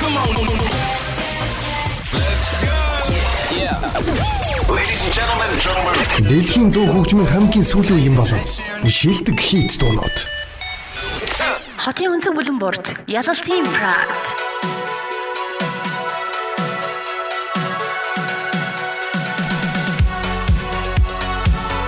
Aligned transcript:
come 0.00 0.16
on, 0.16 0.34
come 0.34 0.48
on. 0.48 0.70
Let's 2.12 2.50
go. 2.62 2.76
Yeah. 3.56 4.39
Дэлхийн 6.30 6.70
дуу 6.70 6.86
хөгжмийн 6.94 7.26
хамгийн 7.26 7.66
сүүлийн 7.66 8.06
юм 8.06 8.16
болов. 8.22 8.38
Шилдэг 8.86 9.38
хит 9.40 9.74
дуунууд. 9.80 10.16
Хотын 11.80 12.14
өнцөг 12.14 12.34
бүлэн 12.38 12.58
борт 12.62 12.94
ялалтын 13.10 13.66
прад. 13.74 14.14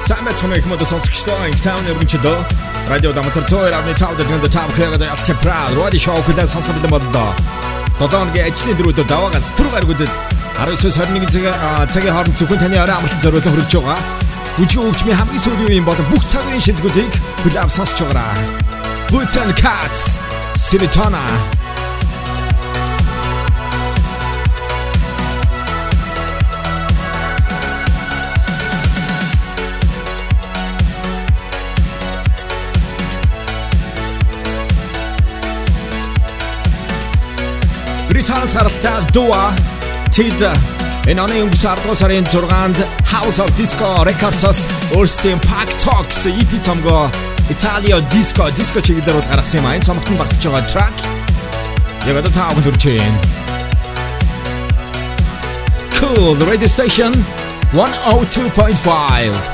Самэт 0.02 0.36
цомыг 0.42 0.66
мод 0.66 0.82
сонсогчдоо 0.82 1.46
интаун 1.54 1.86
өргөнчлөө. 1.86 2.38
Радио 2.90 3.12
Дамтар 3.14 3.46
102.5 3.46 4.16
дэлгэнд 4.18 4.50
тав 4.50 4.70
хэрэг 4.74 4.98
ялалтын 4.98 5.38
прад. 5.38 5.70
Роди 5.78 5.98
шоу 6.02 6.18
хүлэн 6.26 6.50
сонсох 6.50 6.74
бэлэн 6.74 6.90
боллоо. 6.90 7.30
7 8.02 8.10
хоногийн 8.10 8.50
ажлын 8.50 8.76
дөрөвдөр 8.76 9.06
даваагаас 9.06 9.54
пүр 9.54 9.70
гаргуудад 9.70 10.10
19-21 10.62 11.90
цагийн 11.90 12.14
хооронд 12.14 12.38
зөвхөн 12.38 12.60
таны 12.62 12.78
орой 12.78 12.94
амралт 12.94 13.22
зориулан 13.22 13.50
хүргэж 13.50 13.72
байгаа. 13.82 13.98
Бүжгийн 14.56 14.86
хөгжмийн 14.86 15.18
хамгийн 15.18 15.42
сүүлийн 15.42 15.66
үеийн 15.66 15.86
болон 15.88 16.06
бүх 16.06 16.22
цагийн 16.22 16.62
шилдэгүүдийг 16.62 17.12
хүлээв 17.42 17.70
сонсож 17.74 18.06
байгаа. 18.06 18.38
Boots 19.10 19.36
and 19.42 19.58
Cats, 19.58 20.22
Siritana 20.54 21.26
Британий 38.08 38.46
саралтай 38.46 39.02
Dua 39.10 39.50
Tid 40.12 40.42
энэ 41.08 41.22
оны 41.24 41.38
өнгөрсөн 41.40 41.78
10 41.88 41.96
сарын 41.96 42.26
6-нд 42.28 42.82
House 43.08 43.40
of 43.40 43.48
Disco 43.56 43.88
Records-ос 44.04 44.66
өөрсдийн 44.92 45.40
Pack 45.40 45.72
Talks 45.80 46.26
EP 46.28 46.52
цомгоо 46.60 47.08
Italia 47.48 47.96
Disco 48.12 48.44
Disco 48.52 48.84
чиглэлээр 48.84 49.16
бол 49.16 49.30
гаргасан 49.32 49.64
юм. 49.64 49.72
Энэ 49.72 49.88
цомогт 49.88 50.12
нь 50.12 50.20
багтж 50.20 50.44
байгаа 50.44 50.68
track 50.68 50.96
яг 52.04 52.20
одоо 52.20 52.28
таавал 52.28 52.60
хүрч 52.60 52.84
байна. 52.92 53.18
Cool 55.96 56.36
Radio 56.44 56.68
Station 56.68 57.16
102.5 57.72 59.51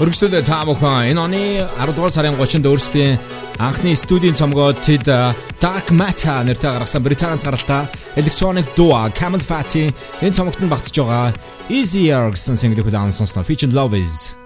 Хөргөжлөл 0.00 0.40
та 0.48 0.64
бүхэн. 0.64 1.12
Энэ 1.12 1.20
оны 1.20 1.40
10 1.76 1.92
дугаар 1.92 2.08
сарын 2.08 2.38
30-нд 2.40 2.64
өөрсдийн 2.72 3.20
анхны 3.60 3.92
студийн 3.92 4.32
цомгоо 4.32 4.72
Tid 4.72 5.04
Dark 5.60 5.92
Matter 5.92 6.40
нэртэй 6.40 6.72
гаргасан 6.72 7.04
Британаас 7.04 7.44
гаралтай 7.44 7.84
Electronic 8.16 8.64
Duo 8.72 8.96
Camel 9.12 9.44
Fatty 9.44 9.92
энэ 10.24 10.32
цомогт 10.32 10.64
нь 10.64 10.72
багтж 10.72 10.96
байгаа 11.04 11.36
Easier 11.68 12.32
гэсэн 12.32 12.56
single-ийг 12.56 12.88
хүлээн 12.88 13.12
авсан 13.12 13.28
сонсно. 13.28 13.44
Feature 13.44 13.76
Love 13.76 13.92
is. 14.00 14.39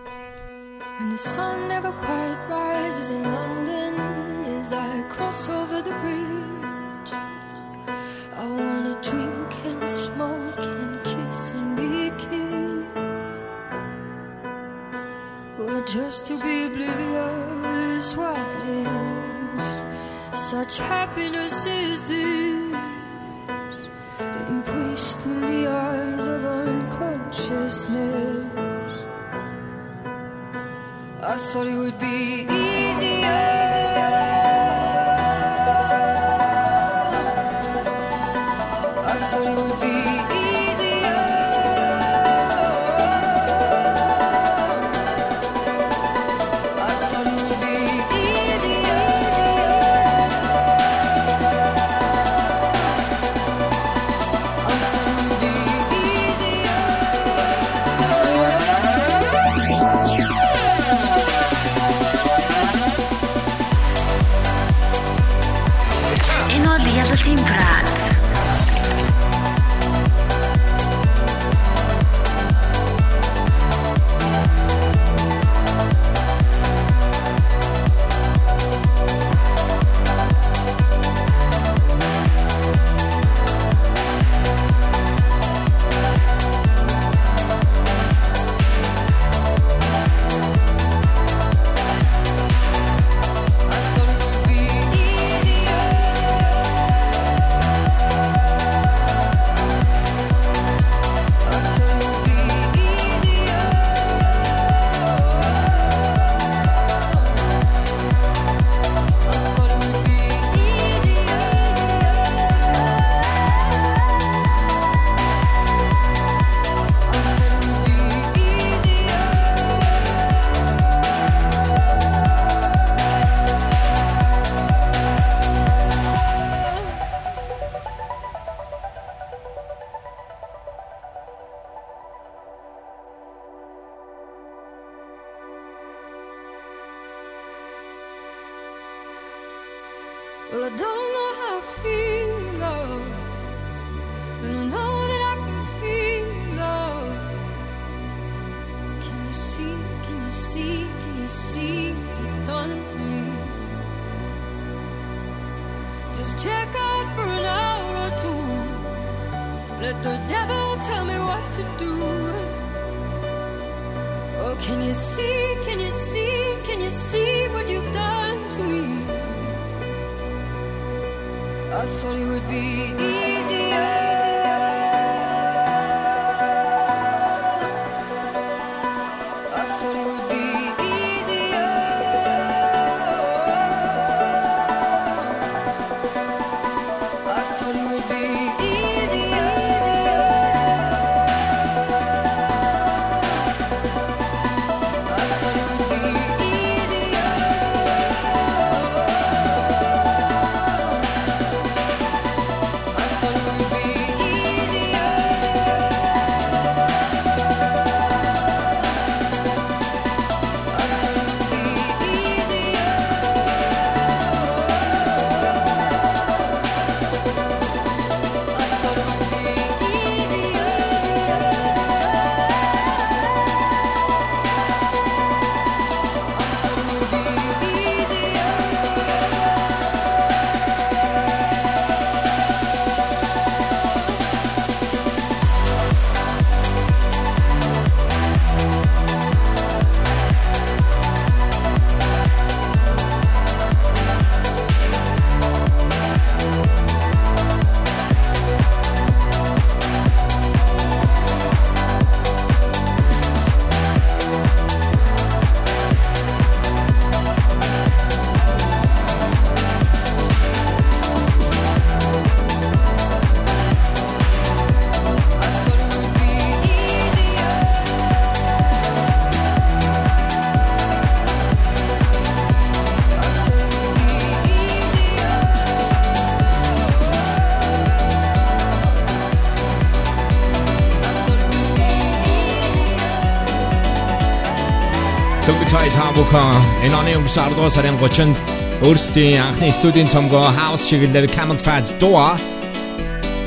Дөнгөж 285.45 285.69
цай 285.69 285.91
та 285.93 286.09
бүхэн 286.17 286.89
энэ 286.89 286.97
оны 286.97 287.13
өнгөрсөн 287.21 287.53
10 287.53 287.57
дугаар 287.61 287.75
сарын 287.77 287.99
30-нд 288.01 288.37
өөрсдийн 288.81 289.45
анхны 289.45 289.69
студийн 289.77 290.09
цомгоо 290.09 290.49
House 290.57 290.89
чиглэлээр 290.89 291.29
Camel 291.29 291.61
Fat 291.61 291.85
Dua 292.01 292.33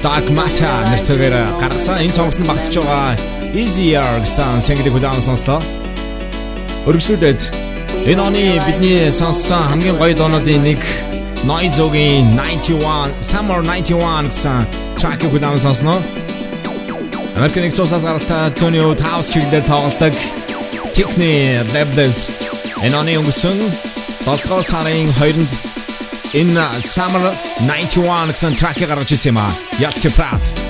Dark 0.05 0.29
Matter 0.29 0.77
нэртэйгээр 0.93 1.57
гаргасан 1.57 2.05
энэ 2.05 2.13
цомгт 2.13 2.37
багтж 2.45 2.77
байгаа 2.77 3.17
Easier 3.49 4.21
гэсэн 4.21 4.61
single-ийг 4.61 4.93
удаан 4.93 5.25
сонслоо. 5.25 5.57
Өргөжлүүлээд 6.85 7.41
энэ 8.13 8.21
оны 8.21 8.61
бидний 8.61 9.09
сонссон 9.09 9.65
хамгийн 9.65 9.97
гоё 9.97 10.13
доонуудын 10.13 10.69
нэг 10.69 10.81
Noizoгийн 11.49 12.37
91 12.37 13.25
Summer 13.25 13.65
91 13.65 14.29
гэсэн 14.29 14.69
track-ийг 15.01 15.33
удаан 15.33 15.57
сонсноо. 15.57 15.97
Америкийн 17.33 17.73
нэгэн 17.73 17.81
улсаас 17.81 18.05
гаралтай 18.05 18.53
Tony 18.53 18.85
House 18.85 19.33
чиглэлээр 19.33 19.65
тоглодог 19.65 20.13
Techni 20.97 21.61
Labels 21.75 22.31
энэ 22.81 22.97
оны 22.97 23.13
өнгөрсөн 23.21 23.59
7 24.25 24.49
дугаар 24.49 24.65
сарын 24.65 25.13
2-нд 25.13 25.51
энэ 26.41 26.65
Summer 26.81 27.21
91 27.69 28.33
гэсэн 28.33 28.57
track-ийг 28.57 28.89
гаргаж 28.89 29.13
ирсэн 29.13 29.37
юм 29.37 29.45
а. 29.45 29.53
Ялти 29.77 30.09
Прат. 30.09 30.66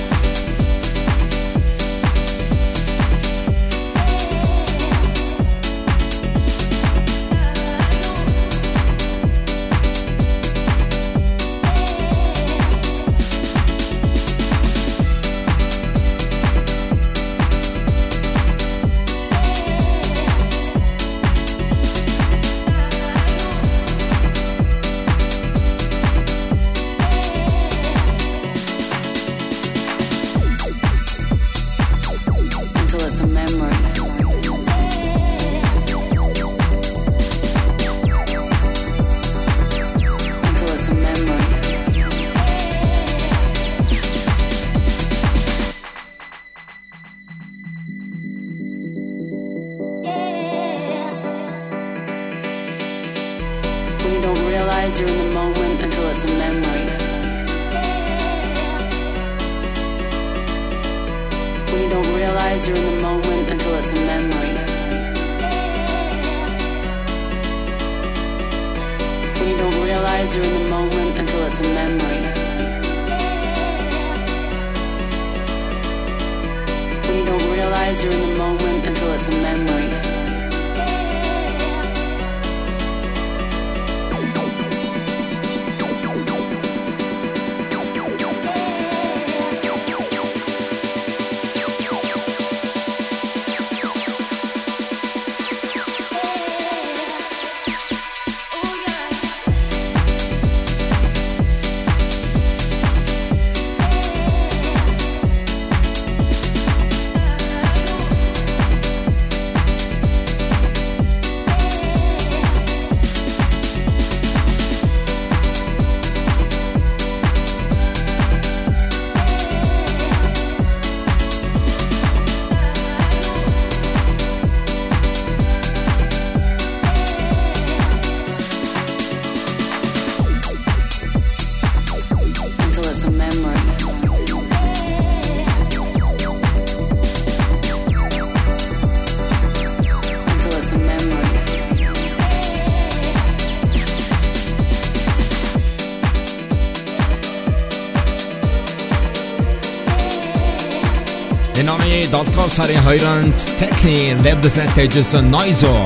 7-р 152.08 152.48
сарын 152.48 152.80
2-нд 152.88 153.36
Techni 153.60 154.16
Lab 154.24 154.40
the 154.40 154.48
Snack 154.48 154.72
Tageson 154.72 155.28
Noizo 155.28 155.84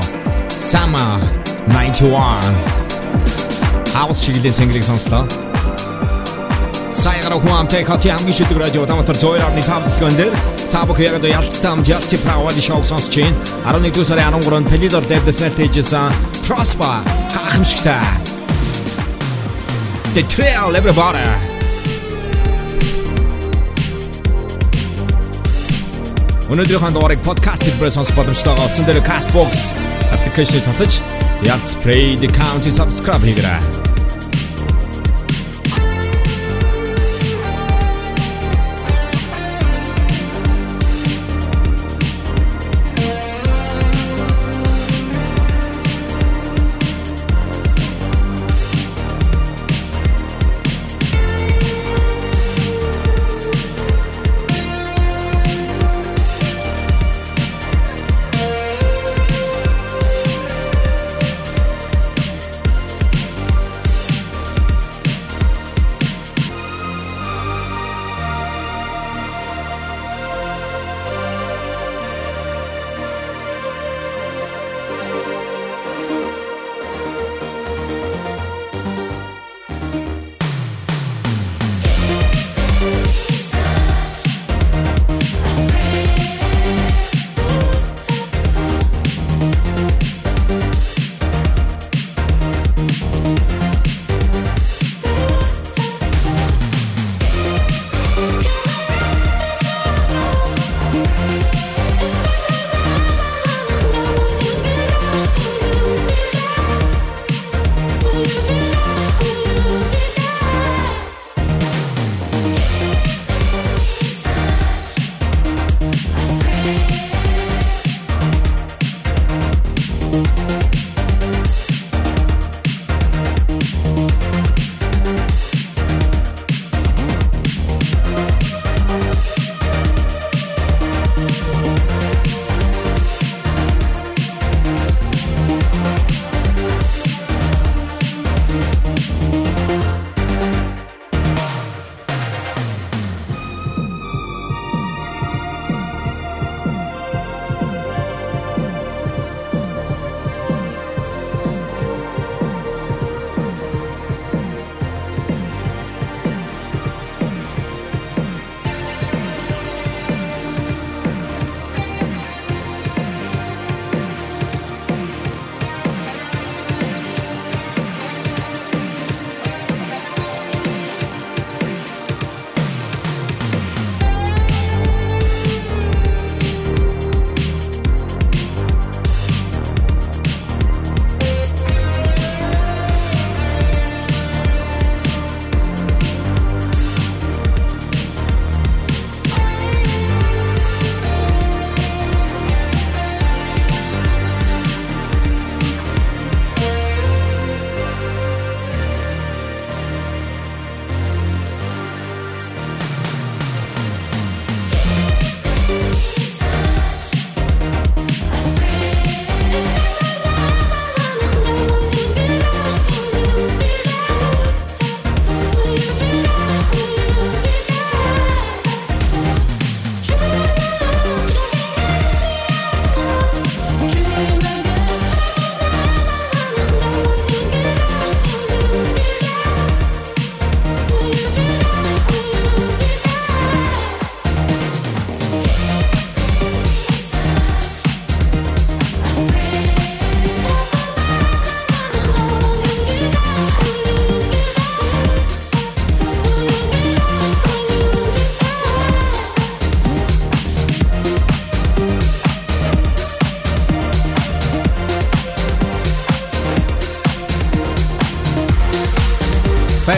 Sama 0.55 1.19
91 1.67 2.39
House 3.93 4.23
чиглэлийн 4.23 4.53
single-ийг 4.53 4.85
сонслоо. 4.85 5.27
Сайгара 6.95 7.35
хүн 7.35 7.67
амтай 7.67 7.83
хот 7.83 8.05
хамгийн 8.07 8.31
шилдэг 8.31 8.57
радио 8.57 8.87
Улаанбаатар 8.87 9.19
102.5 9.19 9.99
дэлгэн 9.99 10.15
дээр 10.15 10.33
та 10.71 10.87
бүхэн 10.87 11.11
яг 11.11 11.15
одоо 11.19 11.29
ялцтай 11.29 11.69
хамт 11.69 11.91
ялцтай 11.91 12.19
правали 12.23 12.61
шоуг 12.63 12.87
сонсож 12.87 13.19
байна. 13.19 13.35
11-р 13.67 14.05
сарын 14.07 14.39
13-нд 14.39 14.71
Palidor 14.71 15.03
Lab 15.11 15.23
the 15.27 15.33
Snack 15.35 15.59
Tageson 15.59 16.07
Prosper 16.47 17.03
гахамшигтай. 17.35 17.99
The 20.15 20.23
trail 20.31 20.71
everybody 20.71 21.52
Өнөөдрийнхөө 26.53 26.93
дугаарыг 26.93 27.21
подкаст 27.25 27.65
хэлбэрээр 27.65 27.97
сонсох 27.97 28.13
боломжтой 28.13 28.53
байгаа. 28.53 28.69
Утсан 28.69 28.85
дээр 28.85 29.01
Castbox 29.01 29.73
аппликейшнийг 30.13 30.61
татаж 30.69 31.01
Ялц 31.41 31.73
Play 31.81 32.13
the 32.21 32.29
County 32.29 32.69
subscribe 32.69 33.25
хийгээрэй. 33.25 33.92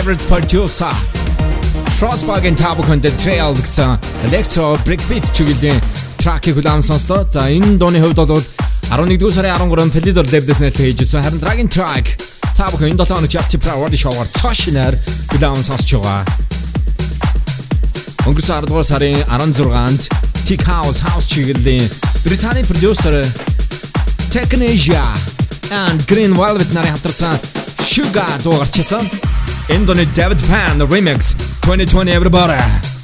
Favorite 0.05 0.27
producer 0.27 0.93
Frostbug-ын 1.97 2.55
Tabo 2.55 2.83
Content 2.83 3.17
Trail 3.17 3.55
гэсэн 3.57 3.97
electro 4.29 4.77
breakbeat 4.85 5.25
чиглэлийн 5.33 5.81
track-ийг 6.21 6.61
хүлээн 6.61 6.85
сонслоо. 6.85 7.25
За 7.25 7.49
энэ 7.49 7.81
дууны 7.81 7.97
хувьд 7.97 8.21
бол 8.21 8.43
11-р 8.93 9.33
сарын 9.33 9.57
13-нд 9.57 9.93
Polydor 9.97 10.25
Label-ээс 10.29 10.61
нэлээд 10.61 11.01
хийжсэн. 11.01 11.25
Харин 11.25 11.41
Dragon 11.41 11.65
Track 11.65 12.21
Tabo 12.53 12.77
энэ 12.77 13.01
7 13.01 13.17
хоног 13.17 13.33
Chapter 13.33 13.57
Priority 13.57 13.97
Show-аар 13.97 14.29
цаашнаар 14.29 14.93
хүлээн 15.33 15.65
сонсч 15.65 15.97
байгаа. 15.97 16.21
Өнгөрсөн 18.29 18.61
10-р 18.69 18.85
сарын 18.85 19.25
16-нд 19.25 20.01
Tech 20.45 20.61
House 20.69 21.01
House 21.01 21.25
чиглэлийн 21.33 21.89
Британий 22.21 22.61
продюсер 22.61 23.25
Technesia 24.29 25.01
and 25.73 26.05
Green 26.05 26.37
Velvet 26.37 26.69
нарын 26.77 26.93
хамтарсан 26.93 27.41
Sugar 27.81 28.37
дуу 28.43 28.61
гарчсан. 28.61 29.01
Энэ 29.01 29.34
Indonesian 29.69 30.13
David 30.13 30.39
Pan 30.47 30.79
remix. 30.79 31.33
2020 31.61 32.11
everybody. 32.11 32.94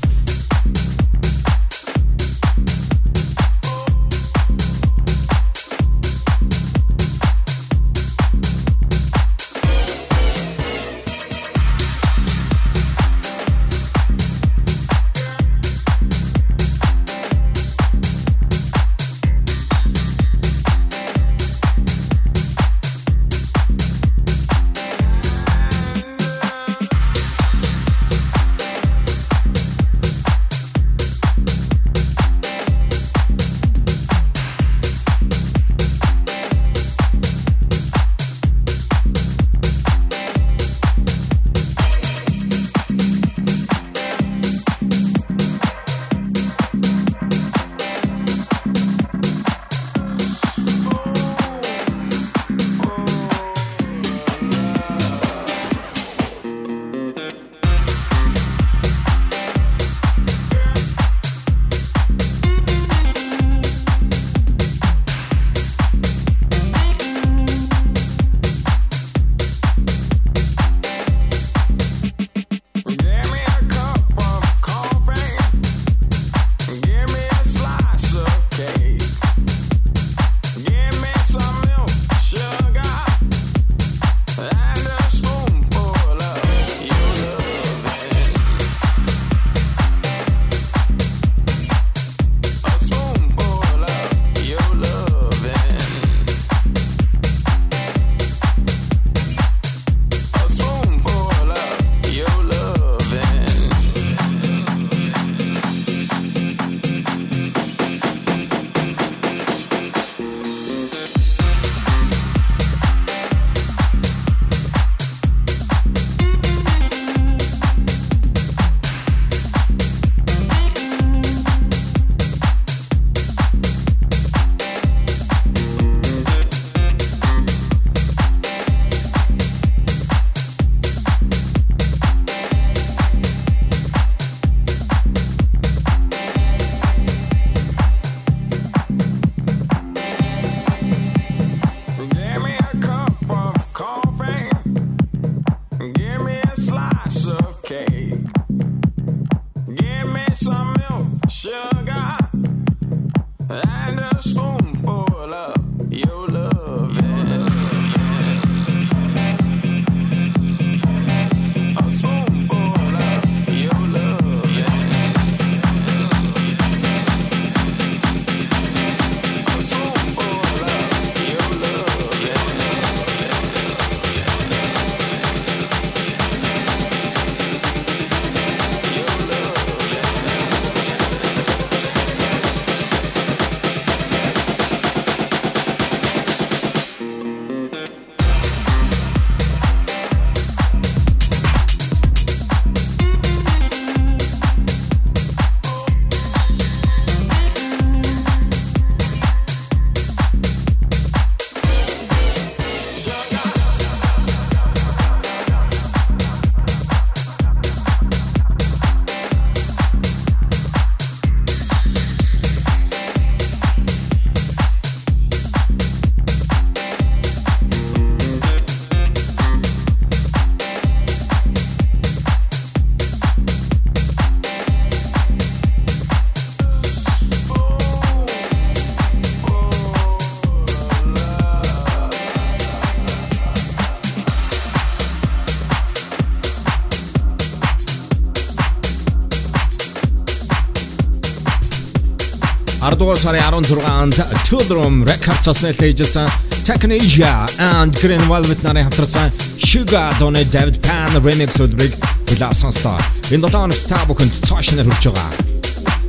Дугаар 243.12 243.19
сарын 243.19 243.63
16-нд 243.67 244.17
Children 244.47 244.93
Records-аас 245.10 245.60
нэлээжсэн 245.65 246.28
Technesia 246.63 247.43
and 247.60 247.91
Green 248.00 248.24
Velvet 248.32 248.63
нарын 248.63 248.88
хамтарсан 248.88 249.28
Sugar 249.60 250.15
Donny 250.19 250.43
David 250.56 250.80
Pan 250.86 251.12
remix 251.19 251.60
үлбэг 251.60 251.91
билав 252.30 252.56
сонслоо. 252.56 252.95
Энэ 253.36 253.52
7 253.52 253.52
хоногт 253.52 253.84
та 253.91 254.00
бүхэнд 254.08 254.32
цаашнаар 254.47 254.88
хүрч 254.88 255.06
байгаа. 255.12 255.32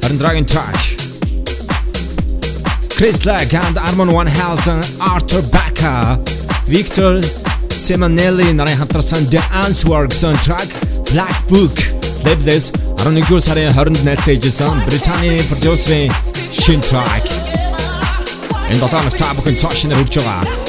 Харин 0.02 0.18
Dragon 0.22 0.46
Track 0.46 0.78
Chris 2.94 3.18
Lack 3.26 3.50
and 3.50 3.76
Armon 3.82 4.14
Van 4.14 4.30
Helden, 4.38 4.78
Arthur 5.02 5.42
Backer, 5.54 6.22
Victor 6.70 7.18
Simonelli 7.74 8.54
нарын 8.54 8.78
хамтарсан 8.78 9.26
The 9.26 9.42
Answer 9.64 10.06
гэсэн 10.06 10.38
track 10.46 10.70
Black 11.10 11.34
Book 11.50 11.74
Labels 12.22 12.70
11 13.02 13.42
сарын 13.42 13.74
20-нд 13.74 14.06
нээлттэй 14.06 14.38
ижсэн 14.38 14.86
Британий 14.86 15.42
продюсерийн 15.50 16.32
шин 16.52 16.80
track. 16.80 17.24
Энэ 18.70 18.80
дотоонос 18.80 19.14
та 19.16 19.32
бүхэн 19.36 19.56
цааш 19.56 19.84
нэр 19.88 19.98
хурж 19.98 20.16
байгаа. 20.20 20.62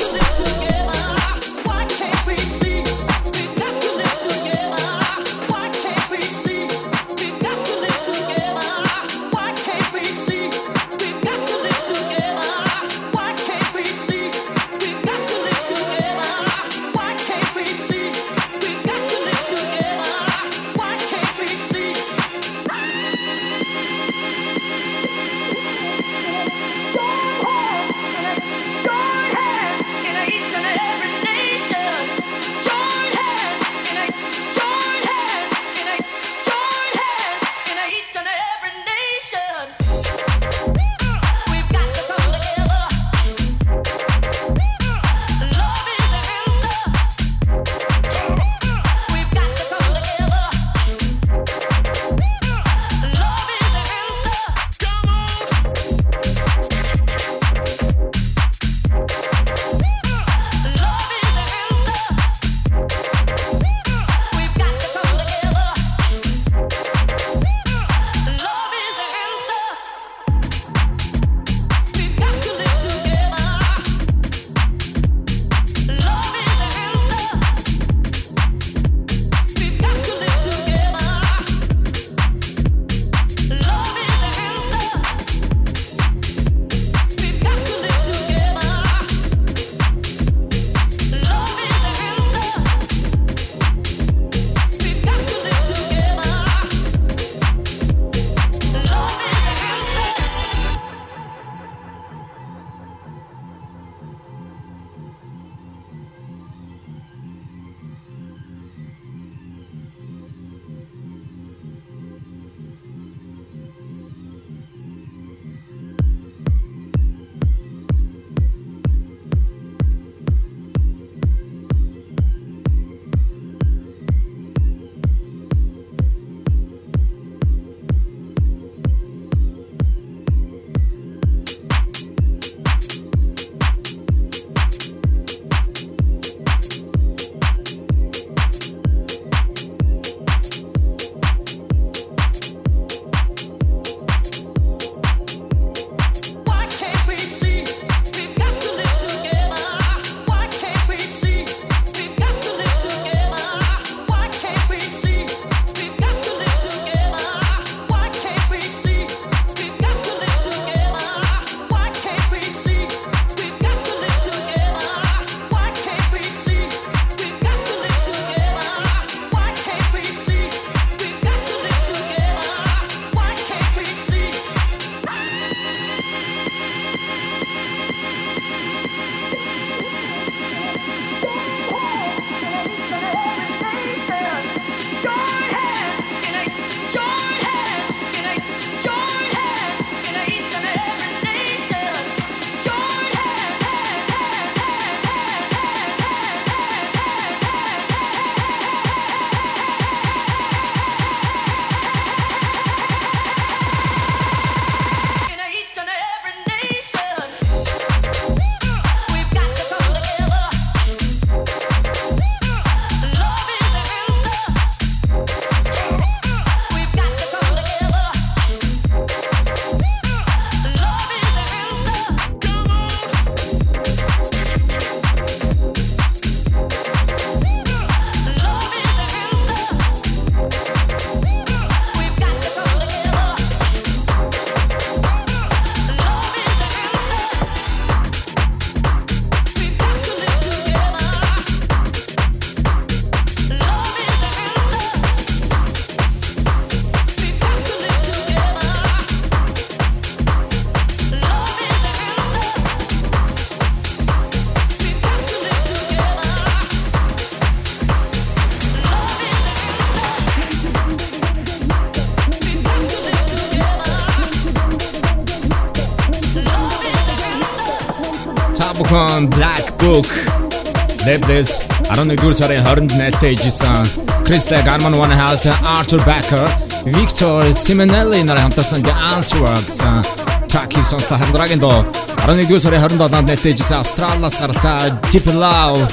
Labels 271.13 271.61
11-р 271.93 272.33
сарын 272.33 272.63
20-нд 272.65 272.93
нээлттэй 272.97 273.35
ижсэн 273.37 273.85
Chris 274.25 274.47
Leg, 274.49 274.65
Arman 274.65 274.95
Van 274.97 275.13
Helden, 275.13 275.53
Arthur 275.61 276.01
Backer, 276.09 276.49
Victor 276.89 277.45
Simonelli 277.53 278.23
нарын 278.25 278.49
хамтарсан 278.49 278.81
The 278.81 278.93
Answer 279.13 279.53
гэсэн 279.61 280.01
track-ийг 280.49 280.85
сонслоо 280.89 281.19
харин 281.21 281.35
дараагийн 281.35 281.61
доо 281.61 281.85
11-р 282.25 282.57
сарын 282.65 282.81
27-нд 282.81 283.29
нээлттэй 283.29 283.53
ижсэн 283.53 283.77
Австралиас 283.83 284.39
гаралтай 284.41 284.89
Deep 285.13 285.29
Love 285.37 285.85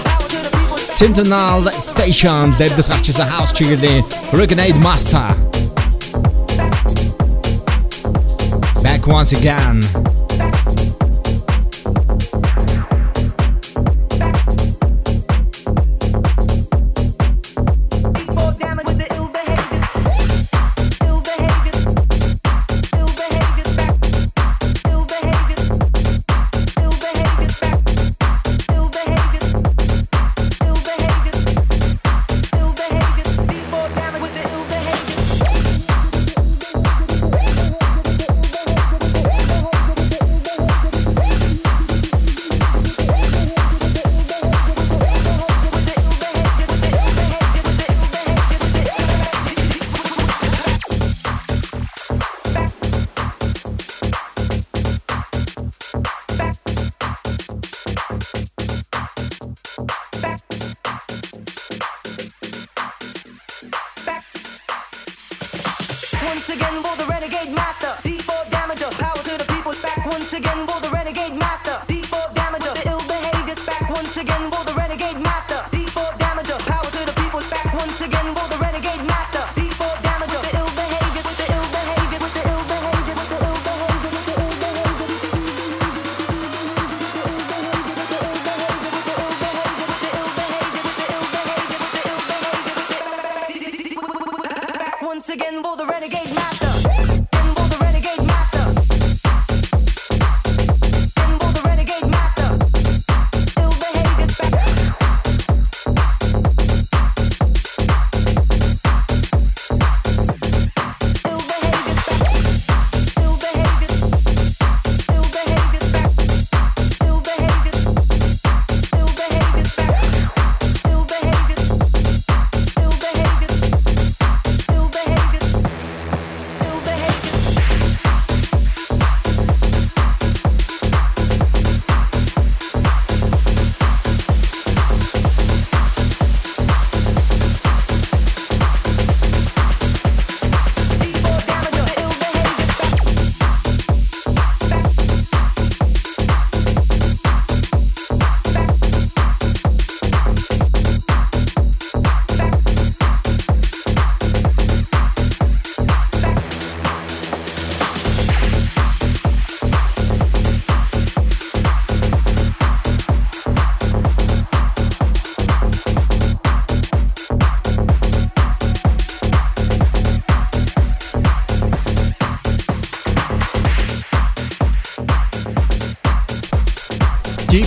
Sentinel 0.96 1.68
Station 1.84 2.56
лэбдэс 2.56 2.88
гарчсан 2.88 3.28
house 3.28 3.52
чиглэлийн 3.52 4.00
Regnade 4.32 4.80
Master. 4.80 5.36
Back 8.80 9.04
once 9.04 9.36
again. 9.36 9.84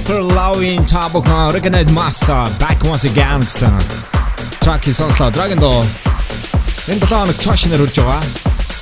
Love-ийн 0.09 0.83
та 0.85 1.07
бүхэн 1.07 1.55
Regnade 1.55 1.91
Master 1.95 2.43
Back 2.59 2.83
Once 2.83 3.07
Again 3.07 3.39
гэсэн 3.39 3.71
track 4.59 4.83
сонслоо. 4.91 5.31
Dragon 5.31 5.59
Doll. 5.59 5.85
Энэ 6.91 6.99
болон 6.99 7.31
чашнэр 7.39 7.79
үрж 7.79 8.03
байгаа. 8.03 8.19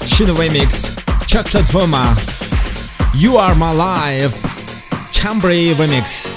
Шинэ 0.06 0.34
remix 0.34 0.90
Chocolate 1.30 1.70
Foma 1.70 2.18
You 3.14 3.38
Are 3.38 3.54
My 3.54 3.70
Life 3.70 4.34
Chambray 5.14 5.78
remix. 5.78 6.34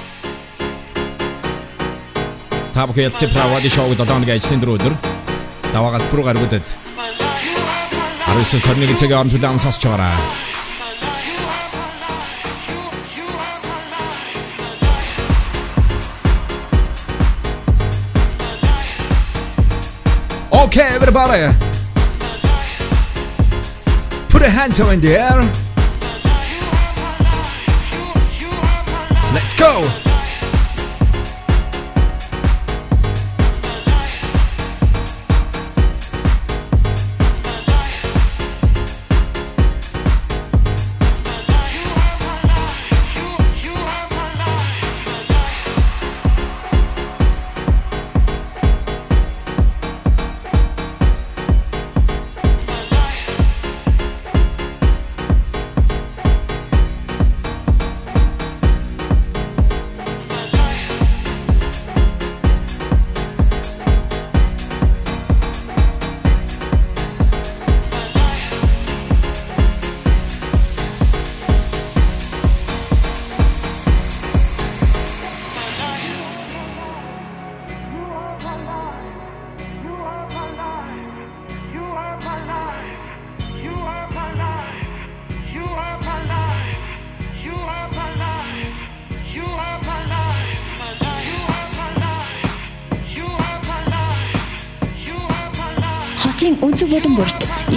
Бүхэн 2.77 3.09
ялцээ 3.09 3.33
правади 3.33 3.73
шоуг 3.73 3.97
долооныг 3.97 4.37
ажлын 4.37 4.61
дөрөв 4.61 4.77
өдөр. 4.77 4.95
Даваагаас 5.73 6.05
пүр 6.13 6.29
гаргуудад 6.29 6.67
19-21 8.29 9.01
цагийн 9.01 9.17
орон 9.17 9.33
төлөв 9.33 9.57
сонсож 9.65 9.89
байгаарай 9.89 10.54
about 21.15 21.31
it? 21.33 21.55
Put 24.31 24.43
a 24.43 24.51
hand 24.51 24.75
in 24.81 25.01
the 25.01 25.17
air. 25.17 25.74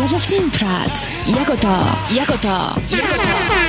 Бүрт 0.08 0.32
ялалтын 0.32 0.50
прад 0.52 0.91
яг 1.28 1.50
одоо 1.50 1.84
яг 2.15 2.30
одоо 2.32 2.82
яг 2.89 3.66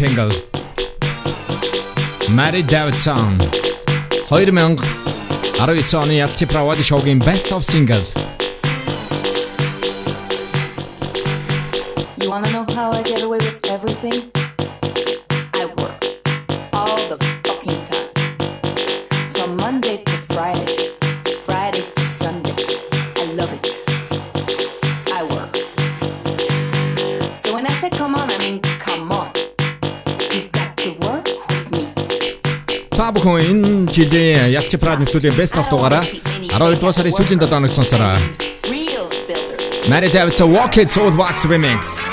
single. 0.00 0.32
Mary 2.30 2.62
Davidson. 2.62 3.36
2019 4.30 5.94
оны 5.94 6.12
Ялти 6.12 6.46
Правади 6.46 6.82
шоугийн 6.82 7.18
Best 7.18 7.50
of 7.50 7.60
Single. 7.60 8.19
жилийн 34.00 34.48
Ялчи 34.48 34.78
Прад 34.80 35.00
нөхцөлийн 35.00 35.36
Best 35.36 35.58
of 35.60 35.68
дугаараа 35.68 36.00
12 36.00 36.80
дугаар 36.80 36.94
сарын 36.96 37.12
сүүлийн 37.12 37.40
7 37.40 37.52
хоног 37.52 37.72
сонсороо. 37.72 38.16
Mary 39.90 40.08
David's 40.08 40.40
Walk 40.40 40.80
It 40.80 40.88
Soul 40.88 41.12
Wax 41.20 41.44
Remix. 41.44 42.09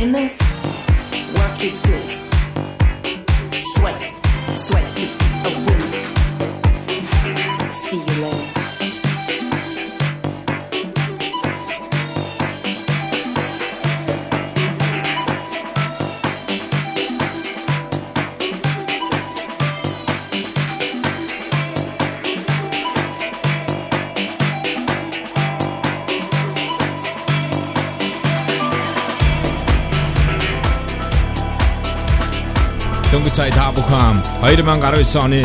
winners, 0.00 0.38
work 1.36 1.64
it 1.64 1.82
good. 1.82 2.08
Sweat, 3.74 4.00
sweat 4.54 4.96
to 4.96 5.06
be 5.06 5.52
a 5.52 5.58
winner. 5.64 5.97
дөнгөж 33.18 33.34
цай 33.34 33.50
таабухам 33.50 34.20
2019 34.46 35.18
оны 35.18 35.42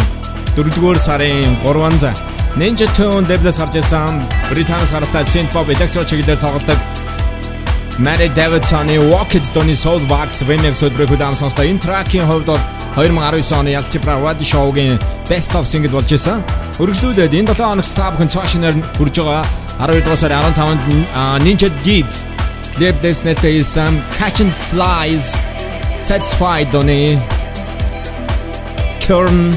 4-р 0.53 0.99
сарын 1.01 1.55
3-нд 1.65 2.03
Ninja 2.53 2.85
Tune 2.93 3.25
лейблээс 3.25 3.57
гарч 3.57 3.79
ирсэн 3.81 4.21
Британи 4.51 4.85
саралтай 4.85 5.25
synth 5.25 5.49
pop 5.55 5.65
electro 5.73 6.05
чиглэлээр 6.05 6.37
тоглодог 6.37 6.77
Mary 7.97 8.29
Davidson-ы 8.29 9.01
Walk 9.09 9.33
It 9.33 9.49
Down-ы 9.57 9.73
Soul 9.73 10.05
Wax 10.05 10.45
remix-д 10.45 10.93
бүрхүүлэн 10.93 11.33
сонслоо. 11.33 11.65
Энэ 11.65 11.81
track-ийн 11.81 12.29
хувьд 12.29 12.45
бол 12.45 12.61
2019 12.93 13.57
оны 13.57 13.73
Ялтипра 13.73 14.21
Radio 14.21 14.45
Show-гийн 14.45 15.01
Best 15.25 15.57
of 15.57 15.65
single 15.65 15.97
болж 15.97 16.13
ирсэн. 16.13 16.45
Үргэлжлүүлээд 16.77 17.33
энэ 17.33 17.57
7 17.57 17.73
хоногт 17.73 17.93
та 17.97 18.13
бүхэн 18.13 18.29
цаашнаар 18.29 18.77
хүрж 19.01 19.17
байгаа 19.17 19.45
12 19.81 20.05
дугаар 20.05 20.21
сарын 20.21 20.53
15-нд 20.53 21.41
Ninja 21.41 21.73
Deep 21.81 22.09
лейблээс 22.77 23.25
нэлтэй 23.25 23.57
хэлсэн 23.57 23.97
Catch 24.13 24.45
and 24.45 24.53
Flies 24.53 25.33
Satisfied-ны 25.97 27.32
Kern 29.03 29.51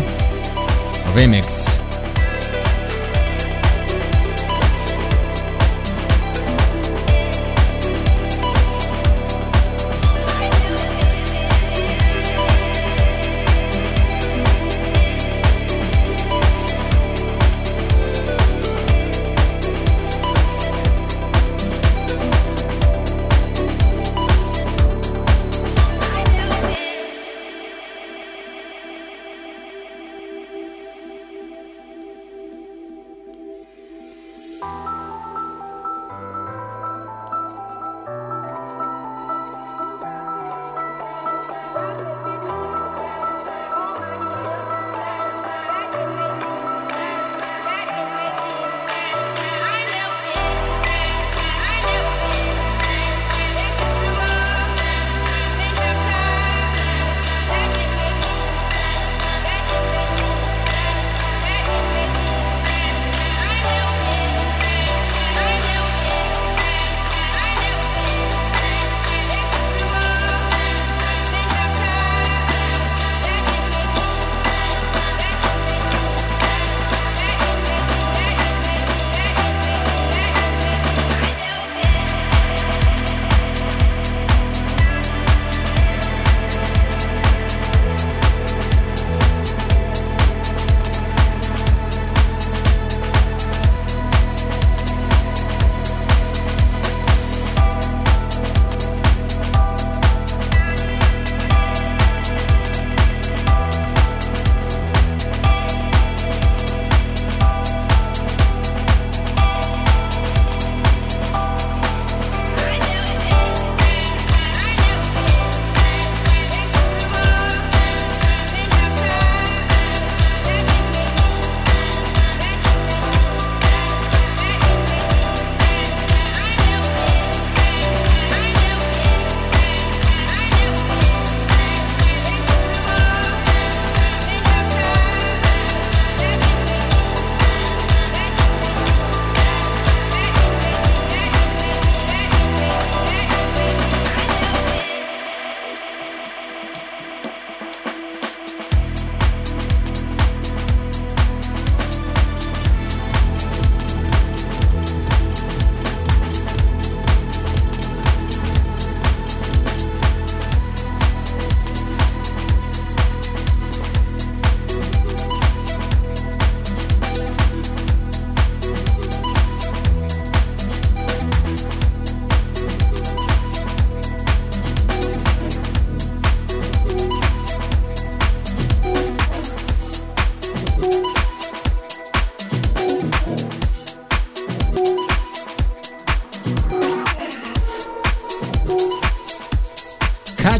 Remix. 1.15 1.86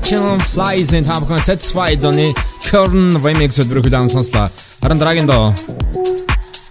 Action 0.07 0.39
Flies-ийн 0.39 1.03
та 1.03 1.19
бүхэн 1.19 1.43
Satisfied 1.43 1.99
the 1.99 2.31
Current 2.71 3.19
Remix 3.27 3.59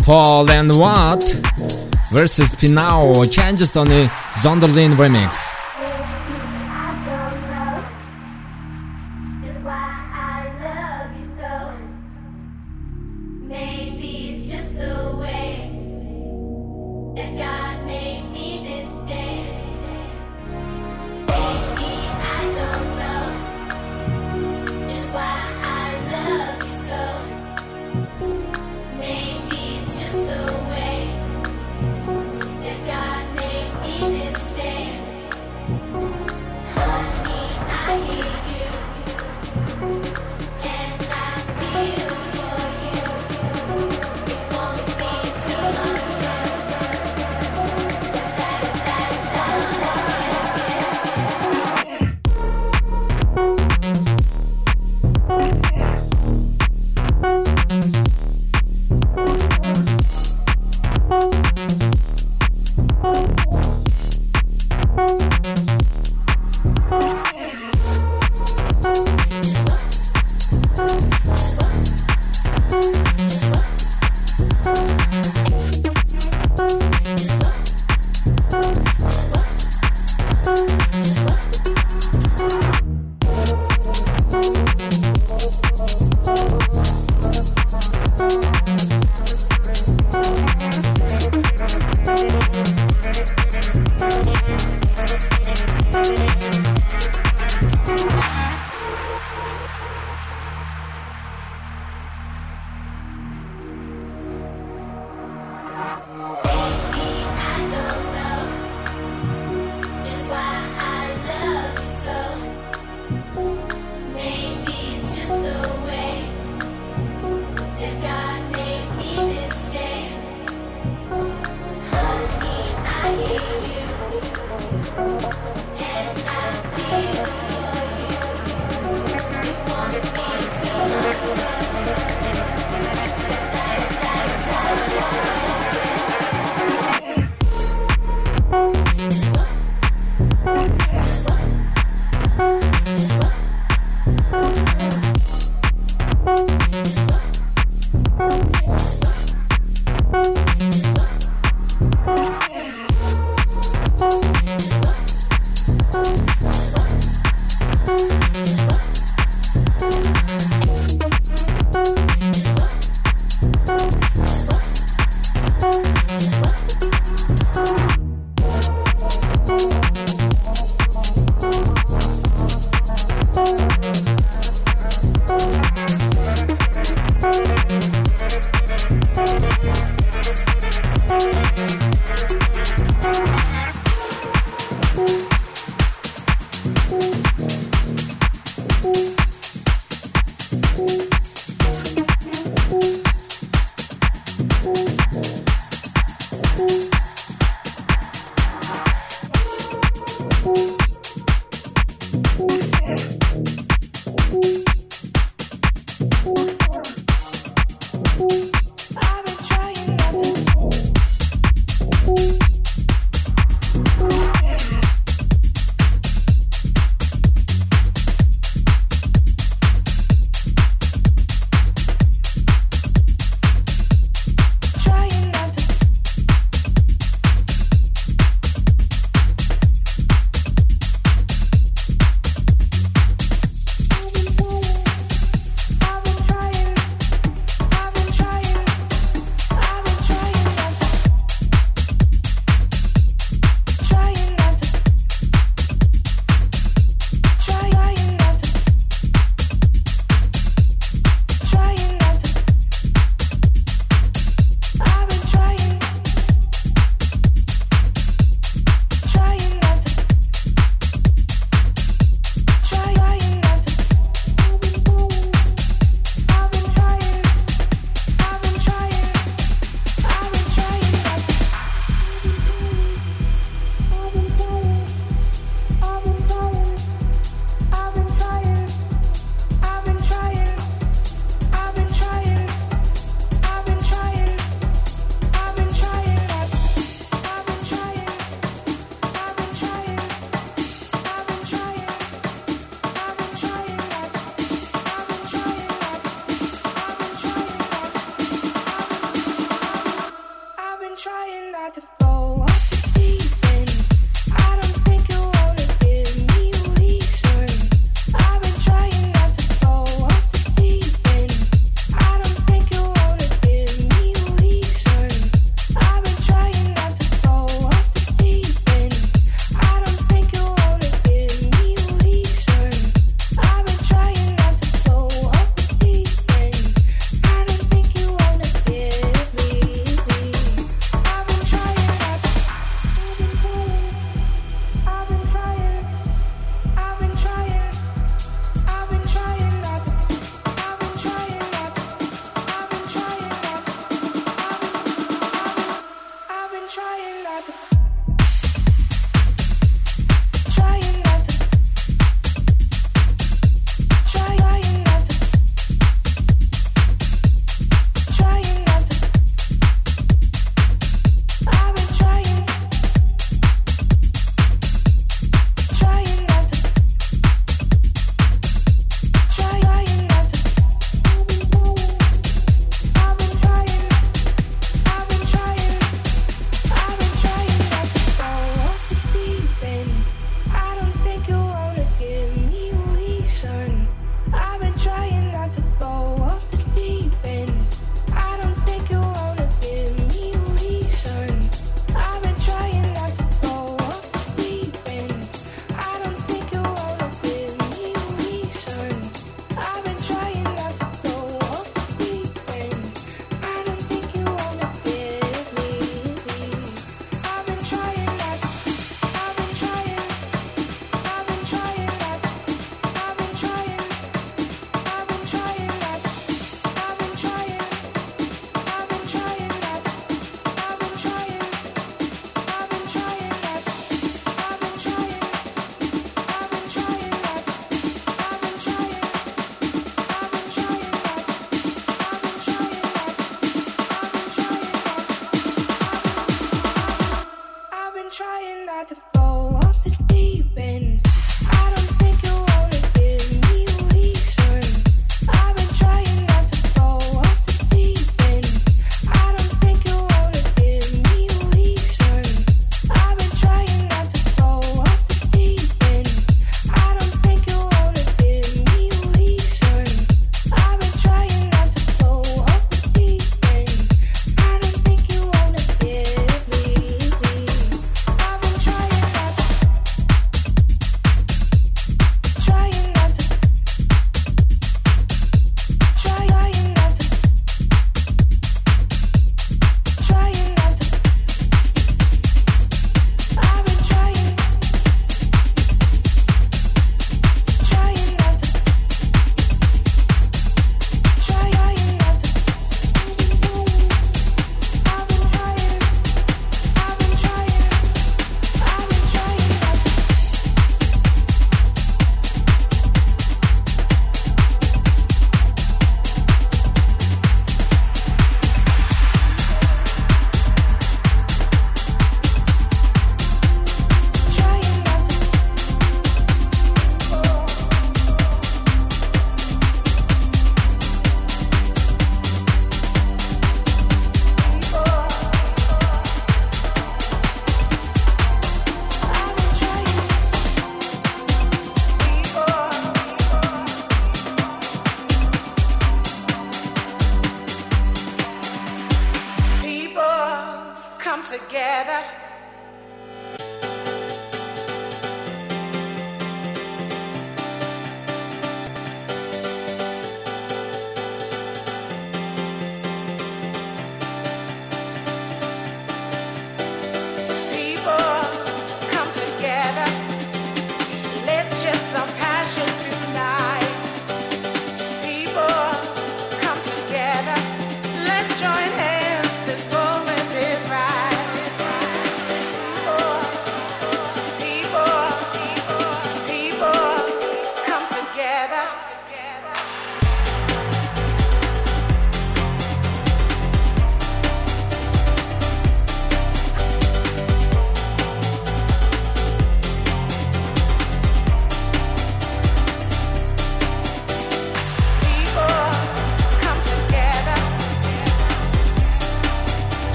Paul 0.00 0.48
and 0.48 0.72
Watt 0.72 1.36
versus 2.10 2.56
Pinao 2.56 3.28
Changes 3.28 3.76
Zonderlin 4.32 4.96
Remix. 4.96 5.47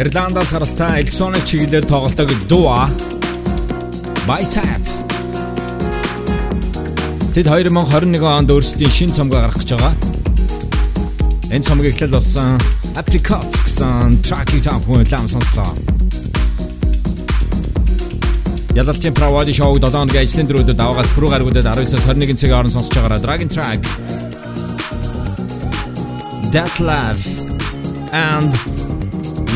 Ирландаас 0.00 0.48
гаралтай 0.52 1.02
электроник 1.02 1.44
чиглэлээр 1.44 1.84
тоглодог 1.84 2.30
Dua 2.48 2.88
Bicep 4.24 4.80
Тэд 7.36 7.44
2021 7.44 8.24
онд 8.24 8.48
өөрсдийн 8.48 8.88
шинэ 8.88 9.12
цомгоо 9.12 9.44
гаргах 9.44 9.60
гэж 9.60 9.76
байгаа. 9.76 9.94
Энэ 11.52 11.66
цомог 11.68 11.84
эхлэл 11.84 12.16
болсон 12.16 12.56
Apricots 12.96 13.60
гэсэн 13.60 14.24
track-ийг 14.24 14.64
таах 14.64 14.80
хүн 14.88 15.04
лам 15.04 15.28
сонслоо. 15.28 15.68
Ялалтын 18.72 19.12
Pravadi 19.12 19.52
Show 19.52 19.76
7 19.76 19.84
хоногийн 19.84 20.24
ажлын 20.24 20.48
дөрөвдөд 20.48 20.80
даваагаас 20.80 21.12
пүрэв 21.12 21.28
гаргуудад 21.28 21.68
19-с 21.76 22.08
21 22.08 22.40
цагийн 22.40 22.56
хооронд 22.56 22.72
сонсож 22.72 22.96
байгаараа 22.96 23.20
Dragon 23.20 23.50
Track 23.52 23.80
That 26.56 26.74
Love 26.80 27.20
and 28.16 28.50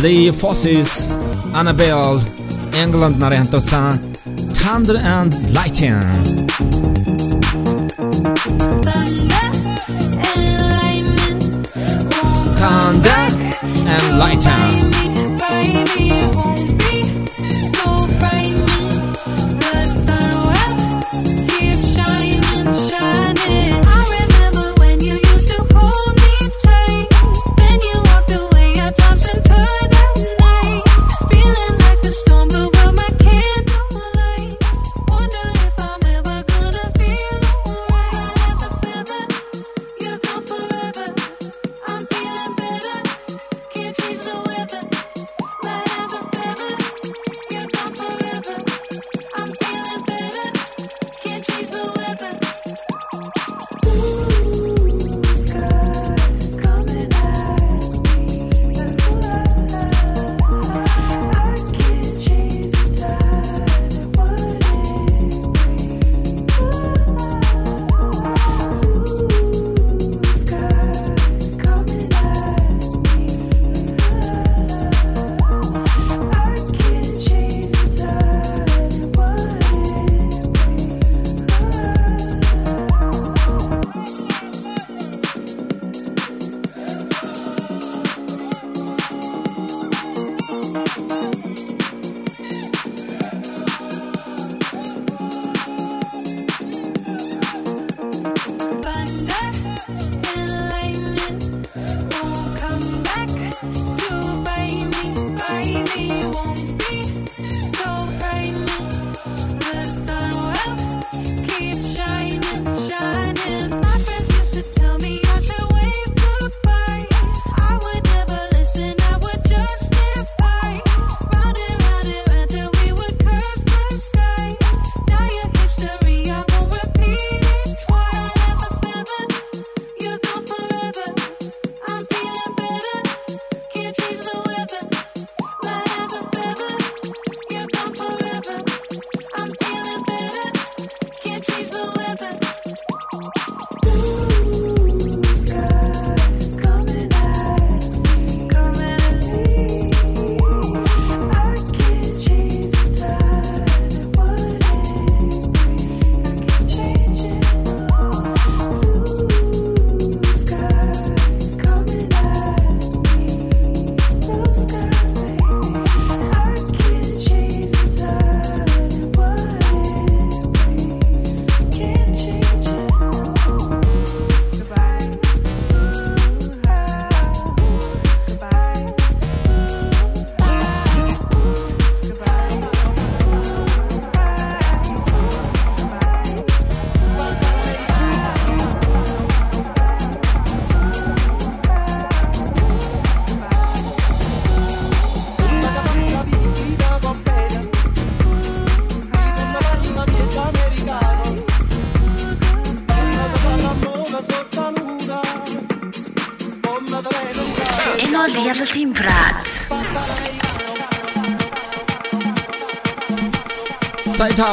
Lee 0.04 0.30
Fosses 0.32 1.08
Annabelle 1.54 2.20
England 2.82 3.16
нарын 3.22 3.38
хамтарсан 3.42 3.92
Thunder 4.58 4.98
and 4.98 5.32
Lightning 5.56 5.96
Thunder 12.60 13.22
and 13.94 14.06
Lightning 14.22 14.93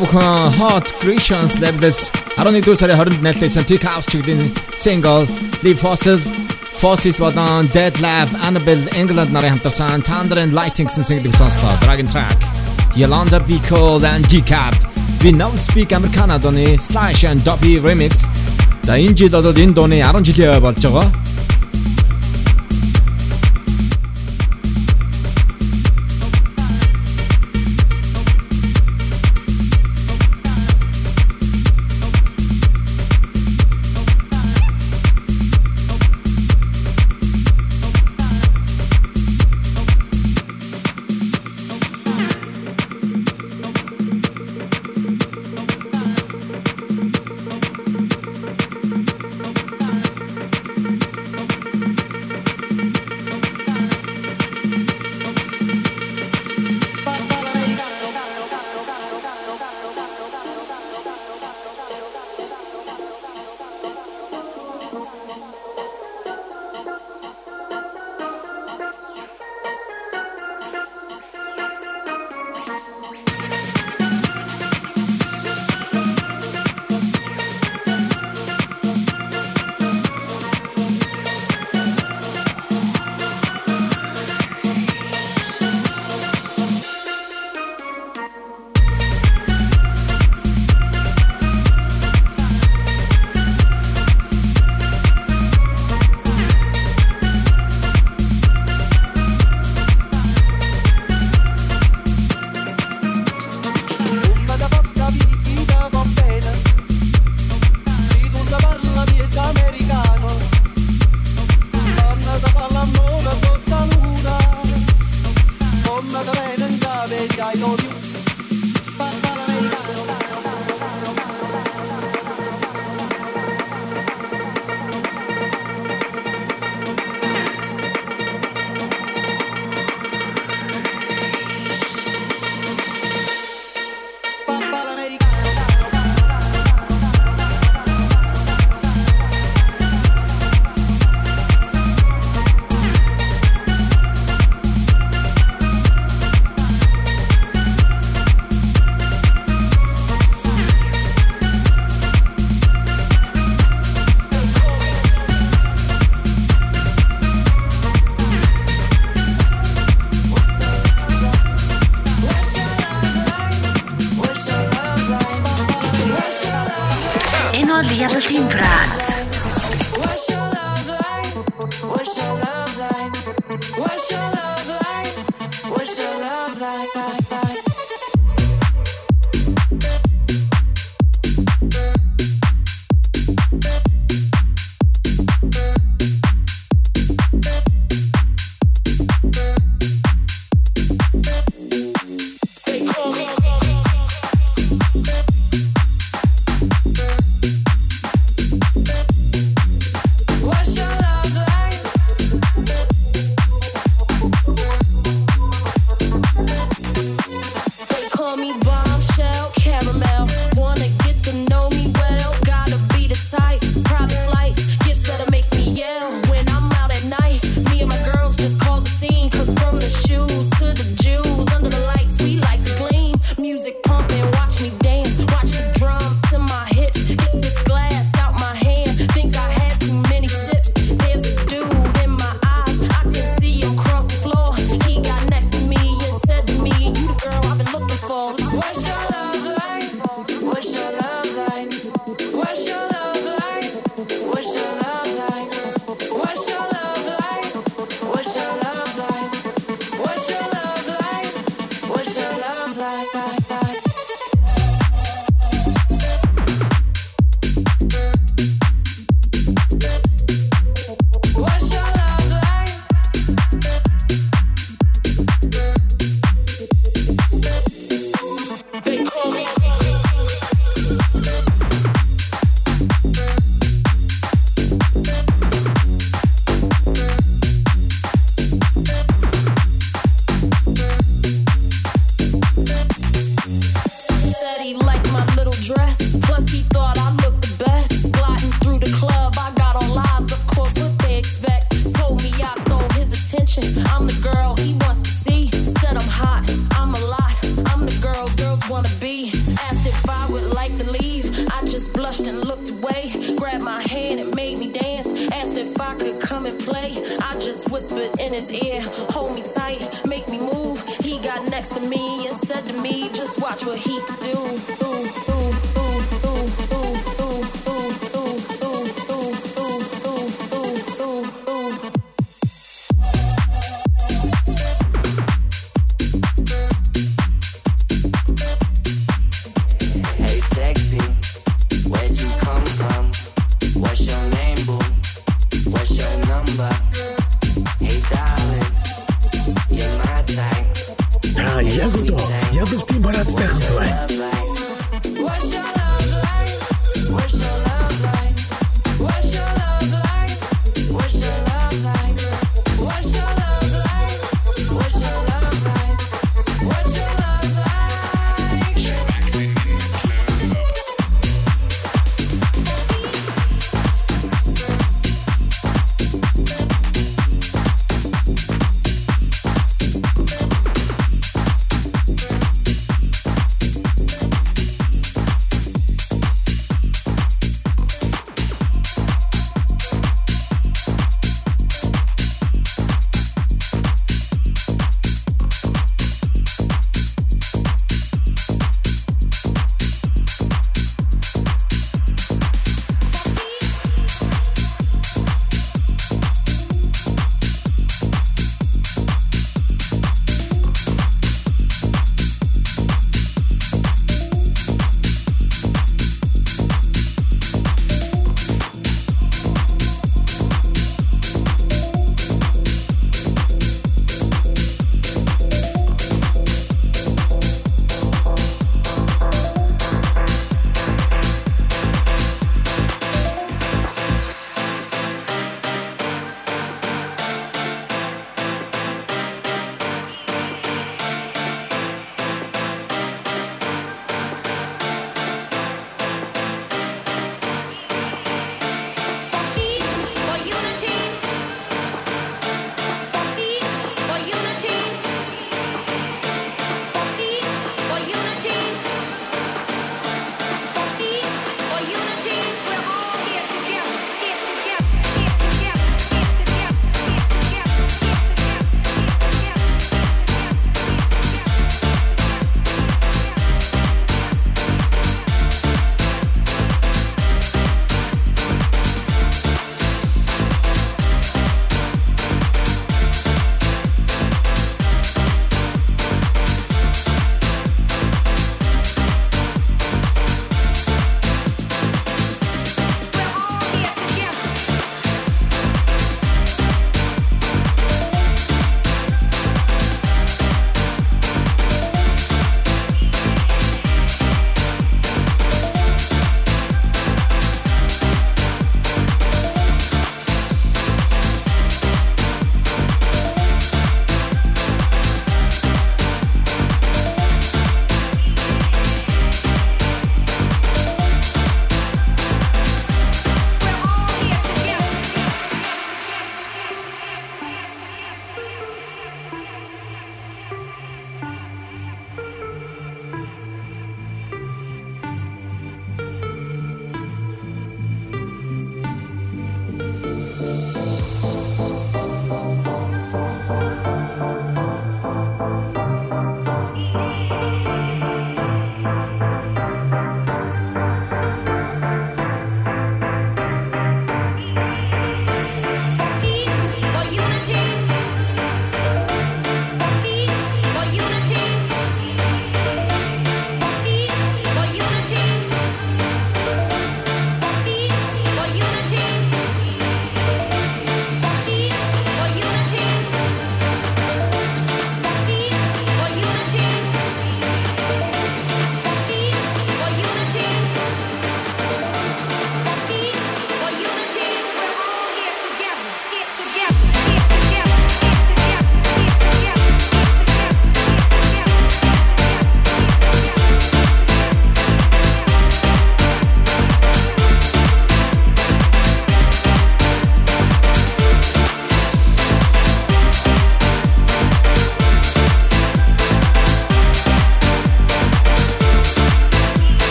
бүхэн 0.00 0.52
Hot 0.58 0.86
Christians 1.00 1.56
Levels 1.60 2.12
11 2.36 2.76
сарын 2.80 2.98
20-нд 3.00 3.22
нээлттэйсэн 3.24 3.64
Tick 3.64 3.84
House 3.88 4.06
чиглэлийн 4.12 4.52
single 4.76 5.24
Lee 5.64 5.74
Fossil 5.74 6.20
Fossis 6.80 7.18
болон 7.18 7.68
Dead 7.72 7.96
Lab 8.04 8.28
Annabelle 8.46 8.84
England 8.92 9.32
нарын 9.32 9.56
хамтарсан 9.56 10.04
Thunder 10.04 10.38
and 10.42 10.52
Lightning 10.52 10.88
гэсэн 10.88 11.04
single 11.04 11.32
сонслоо. 11.32 11.72
Dragon 11.84 12.06
Track. 12.12 12.38
Yolanda 12.94 13.40
Be 13.48 13.58
Cool 13.68 14.04
and 14.04 14.24
Decap. 14.28 14.76
We 15.24 15.32
Now 15.32 15.52
Speak 15.56 15.92
Americana 15.96 16.38
дууны 16.38 16.78
Slash 16.80 17.24
and 17.24 17.40
Dobby 17.40 17.80
Remix. 17.80 18.28
За 18.82 18.98
энэ 19.00 19.16
жил 19.16 19.30
бол 19.32 19.48
энэ 19.52 19.72
дууны 19.72 19.98
10 20.04 20.24
жилийн 20.28 20.60
болж 20.60 20.82
байгаа. 20.84 21.25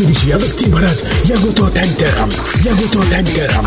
Всевышний, 0.00 0.30
я 0.30 0.38
вас 0.38 0.54
кибарат, 0.54 1.04
я 1.24 1.36
готов 1.36 1.70
тентерам, 1.72 2.30
я 2.64 2.72
готов 2.72 3.06
тентерам. 3.10 3.66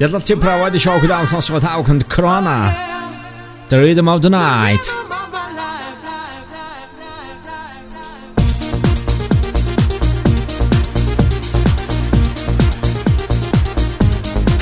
يلا 0.00 0.16
التبرا 0.16 0.54
وادي 0.54 0.78
شوك 0.78 1.04
داون 1.04 1.26
صوت 1.26 1.64
هاوك 1.64 1.90
اند 1.90 2.02
Corona," 2.02 2.72
The 3.68 3.76
rhythm 3.76 4.08
of 4.08 4.22
the 4.22 4.30
night 4.30 4.86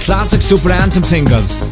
classic 0.05 0.43
super 0.43 0.73
anthem 0.73 1.05
single. 1.05 1.68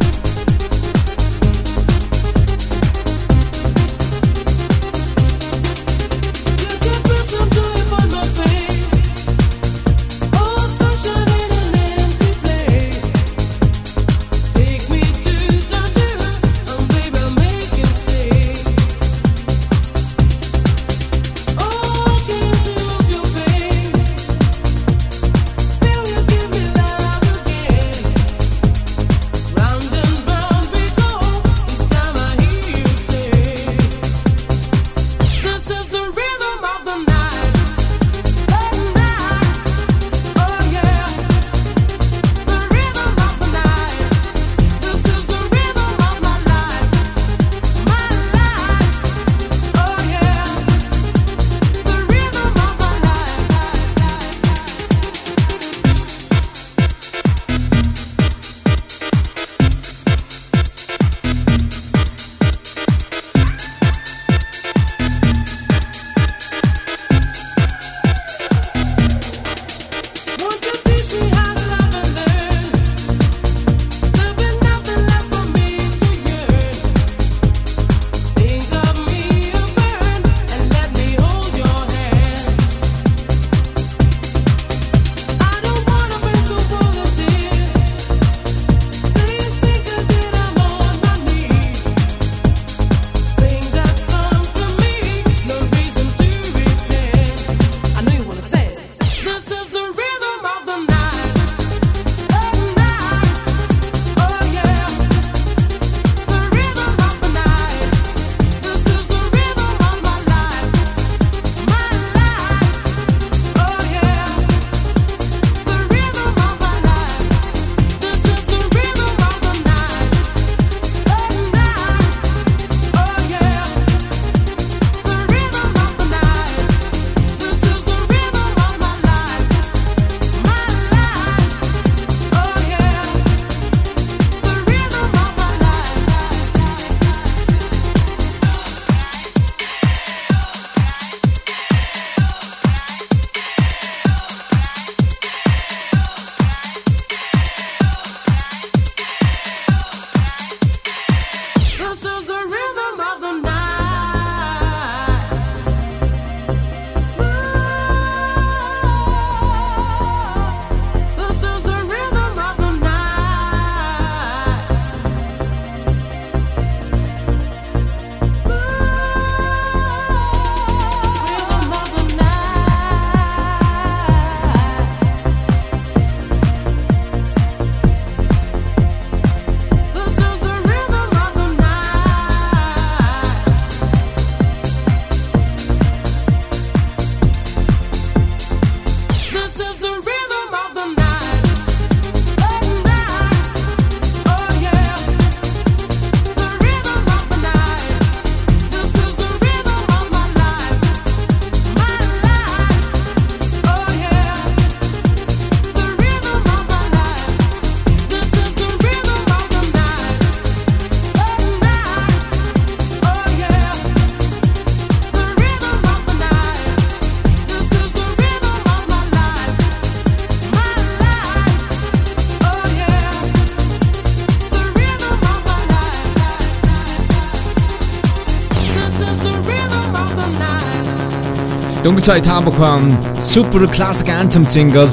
Өнгөцөй 231.96 232.20
таам 232.20 232.44
бүхэн 232.44 232.90
Super 233.24 233.64
Classic 233.72 234.10
Anthem 234.12 234.44
single 234.44 234.90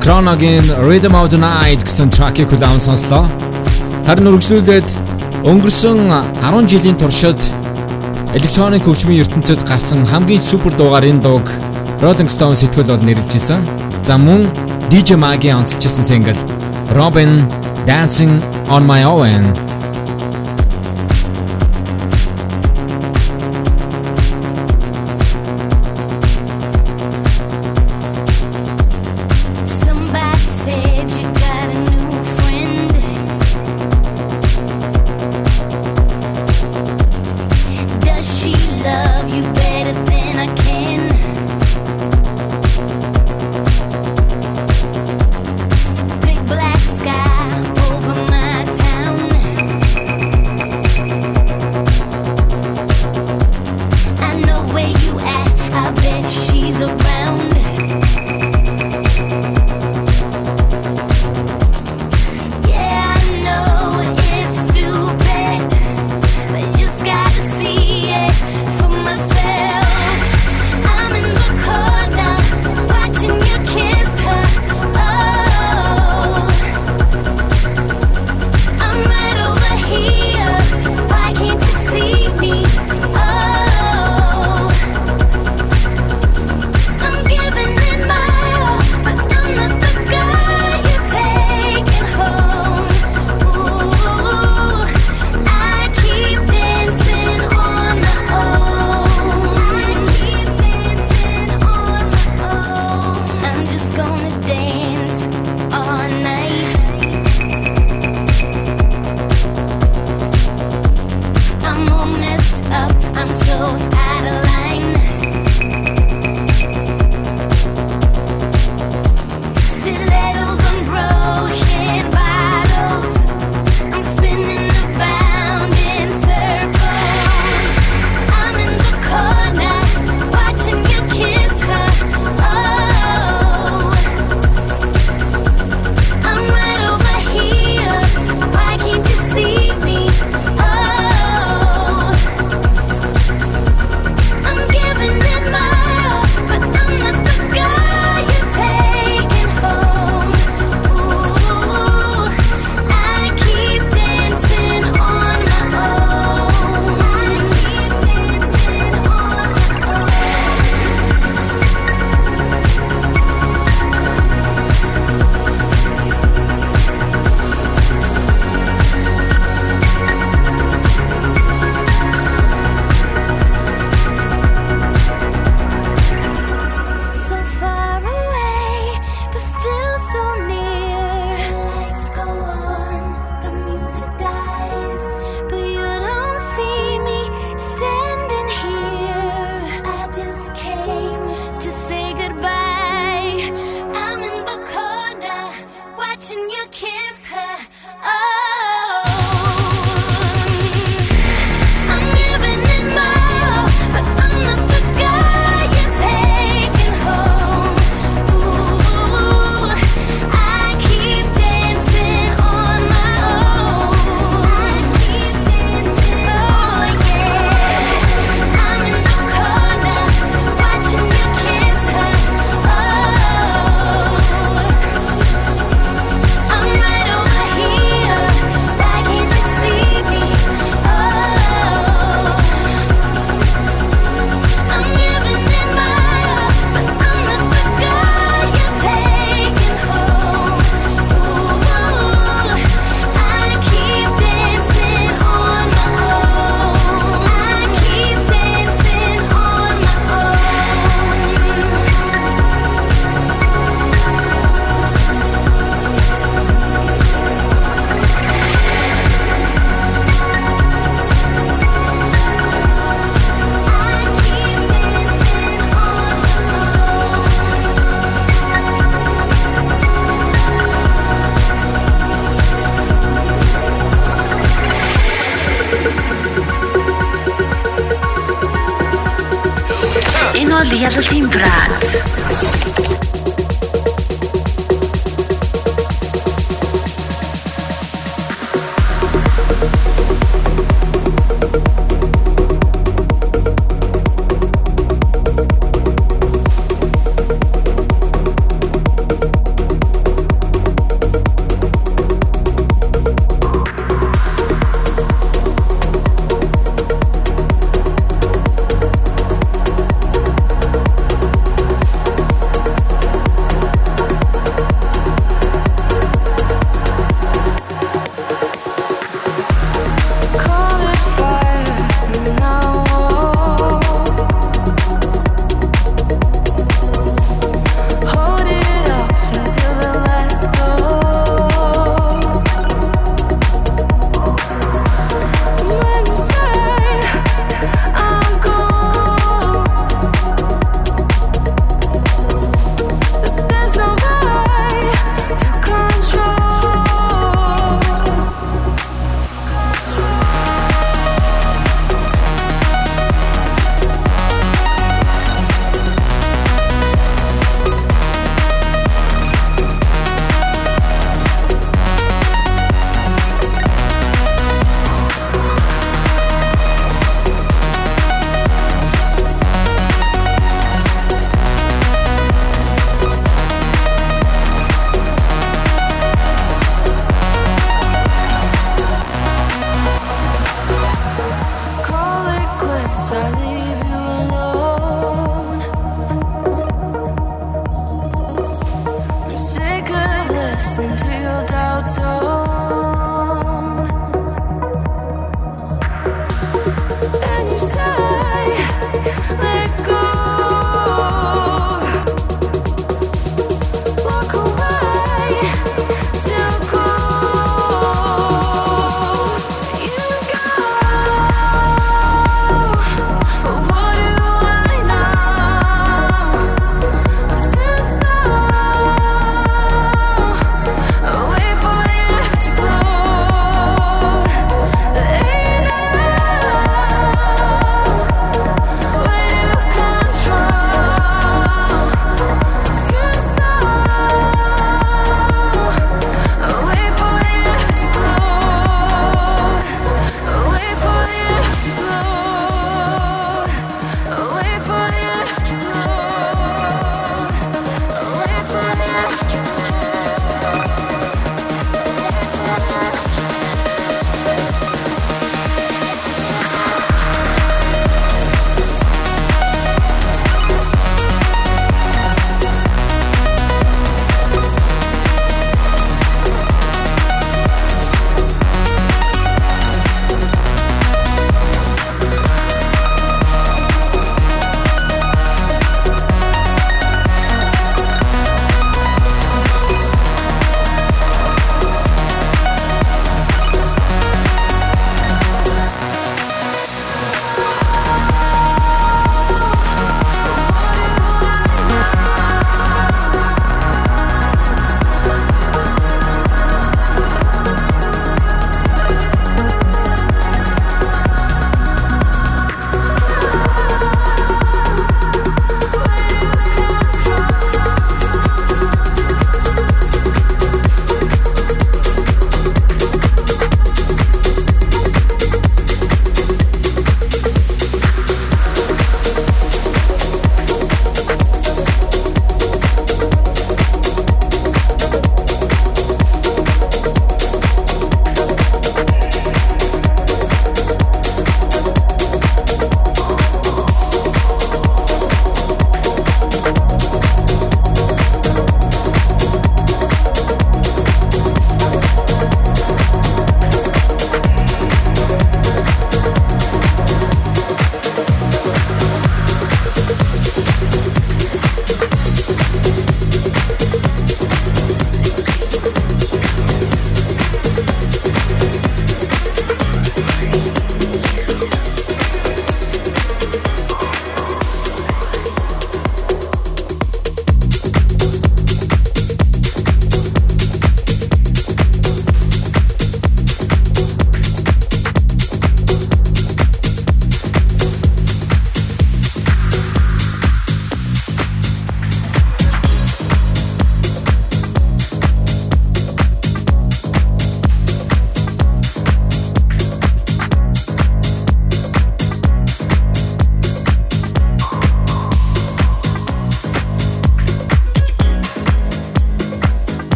Chronogen 0.00 0.72
Rhythm 0.80 1.12
of 1.20 1.28
the 1.28 1.36
Night 1.36 1.84
гэсэн 1.84 2.08
track-ийг 2.08 2.48
хүлээн 2.48 2.80
сонслоо. 2.80 3.28
Харин 4.08 4.24
үргэлжлүүлээд 4.32 4.88
өнгөрсөн 5.44 6.00
10 6.40 6.72
жилийн 6.72 6.96
туршид 6.96 7.36
электроник 8.32 8.88
хөгжмийн 8.88 9.20
ертөнцид 9.20 9.68
гарсан 9.68 10.08
хамгийн 10.08 10.40
супер 10.40 10.72
дуугаар 10.72 11.04
энэ 11.04 11.20
дууг 11.20 11.44
Rolling 12.00 12.32
Stone 12.32 12.56
сэтгүүл 12.56 12.96
бол 12.96 13.04
нэрлэжсэн. 13.04 13.68
За 14.08 14.16
мөн 14.16 14.48
DJ 14.88 15.20
Mag-ийн 15.20 15.60
онцлжсэн 15.60 16.08
single 16.08 16.40
Robin 16.96 17.44
Dancing 17.84 18.40
on 18.72 18.88
My 18.88 19.04
Own 19.04 19.67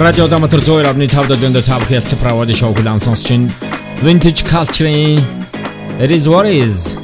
Радио 0.00 0.24
Даматар 0.32 0.62
зөөр 0.64 0.86
авны 0.88 1.04
тавдалын 1.12 1.52
дээр 1.52 1.66
тав 1.66 1.82
хэлт 1.84 2.14
праводи 2.22 2.54
шоу 2.56 2.72
хүлэн 2.72 3.02
сонсч 3.04 3.34
байна. 3.34 3.52
Vintage 4.00 4.48
Culture-ийн 4.48 5.20
It 6.00 6.08
is 6.08 6.24
what 6.24 6.48
is 6.48 6.96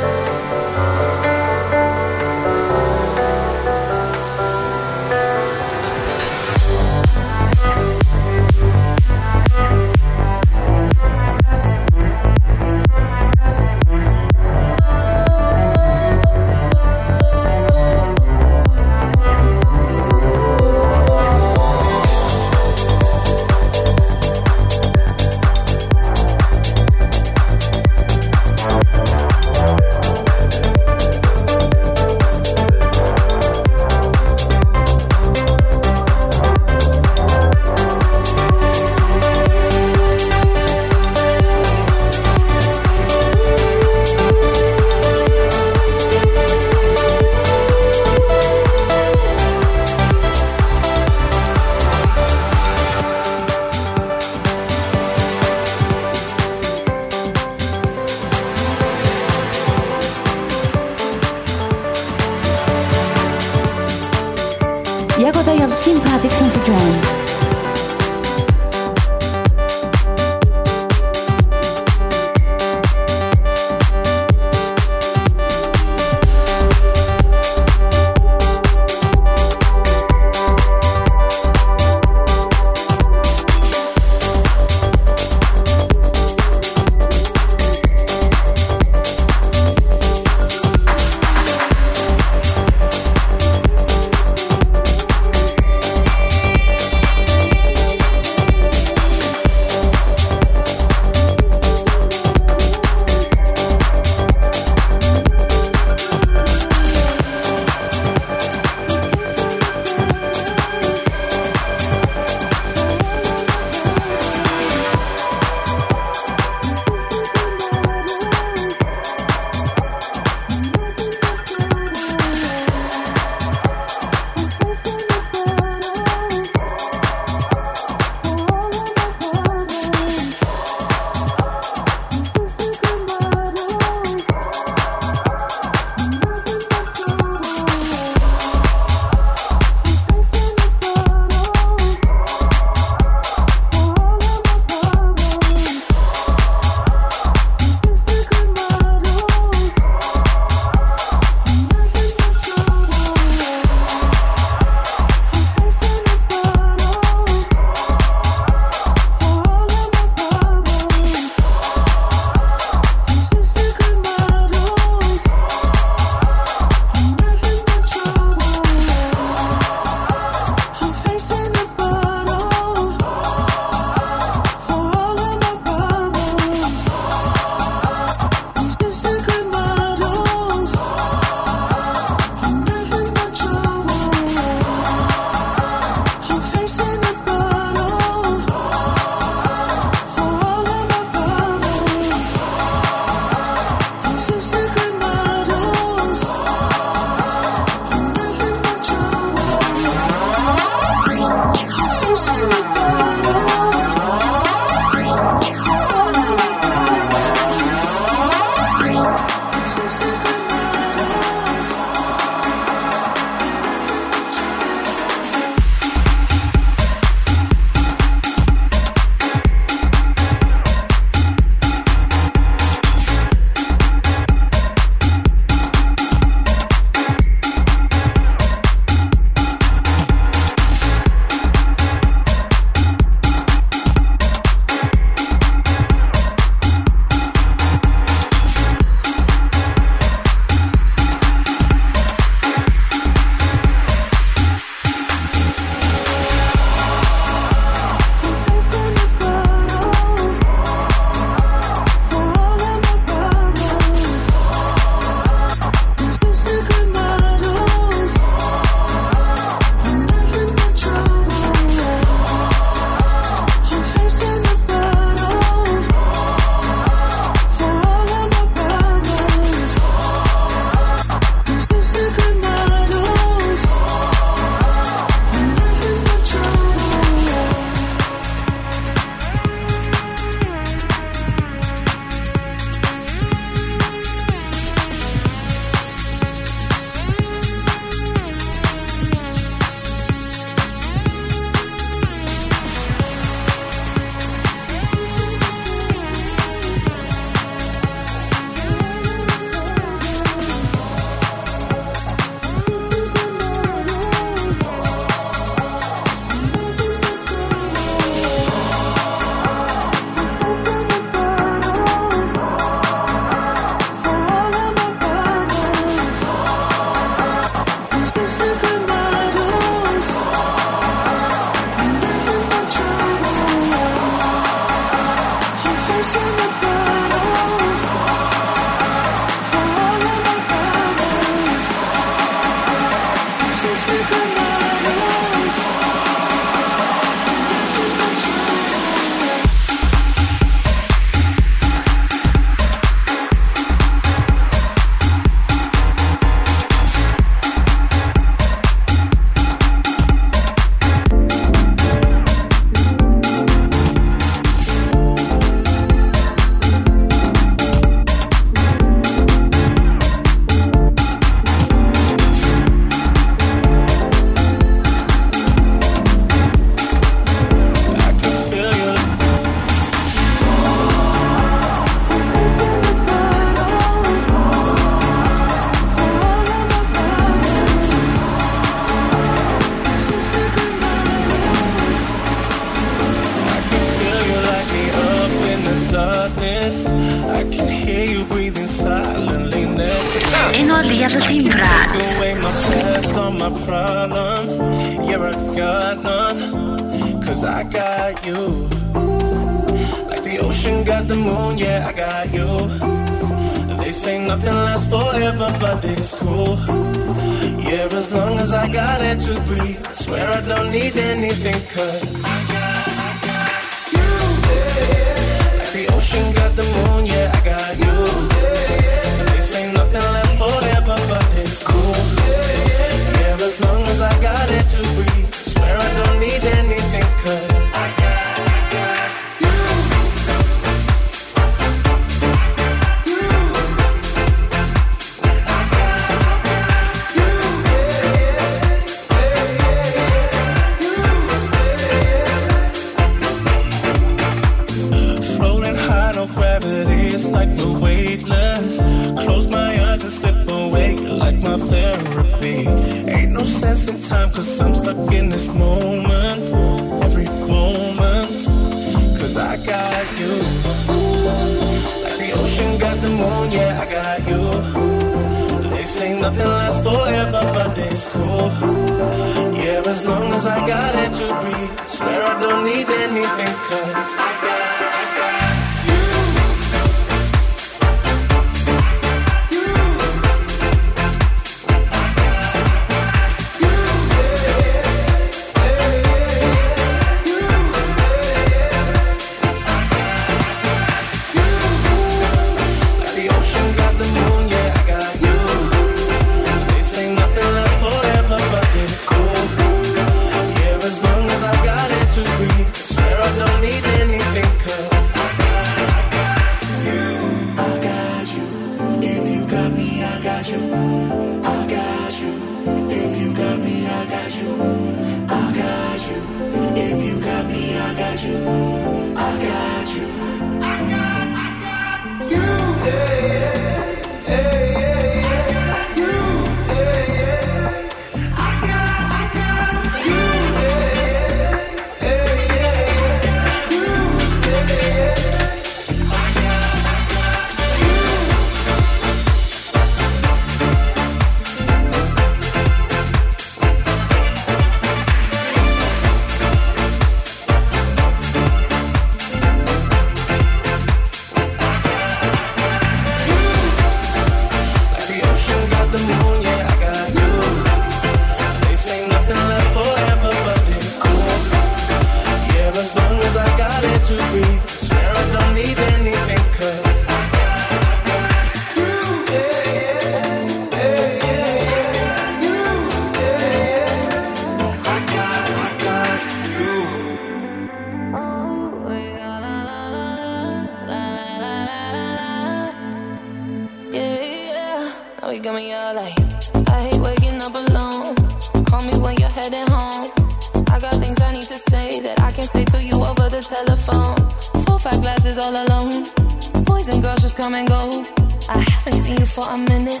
Boys 596.86 596.94
and 596.94 597.02
girls 597.02 597.22
just 597.22 597.36
come 597.36 597.54
and 597.56 597.66
go. 597.66 598.04
I 598.48 598.58
haven't 598.58 598.92
seen 598.92 599.18
you 599.18 599.26
for 599.26 599.44
a 599.48 599.58
minute. 599.58 600.00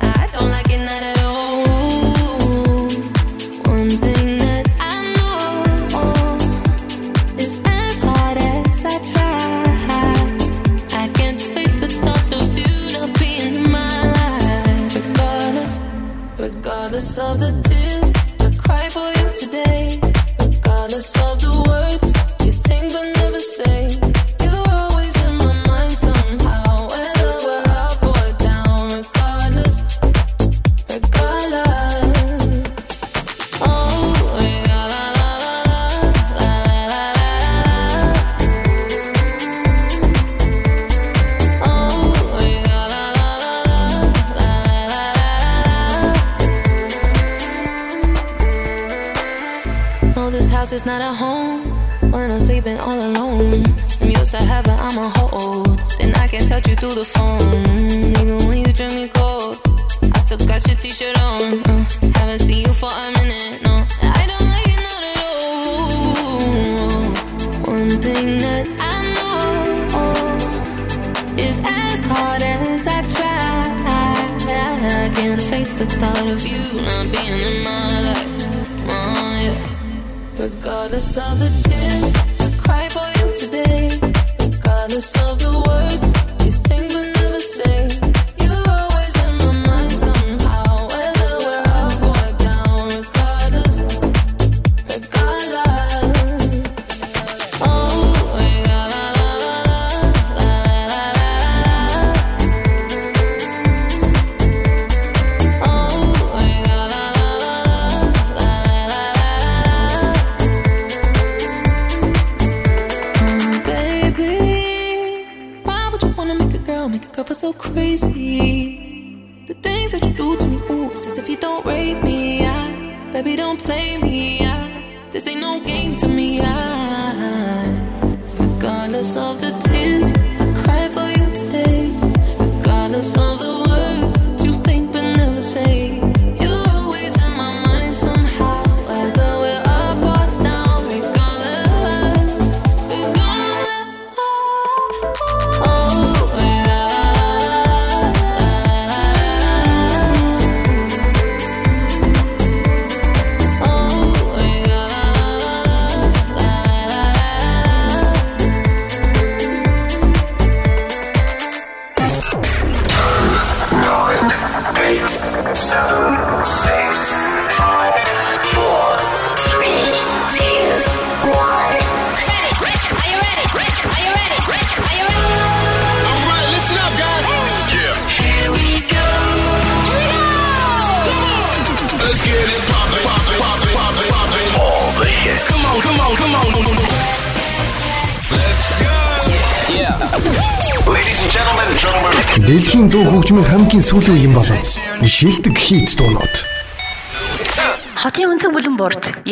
I 0.00 0.28
don't 0.32 0.50
like 0.50 0.68
it 0.68 0.78
not 0.78 1.00
at 1.00 1.18
all. 1.22 2.23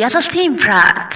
Шилдэг 0.03 0.31
хийт 0.33 0.59
дуунууд. 0.59 1.12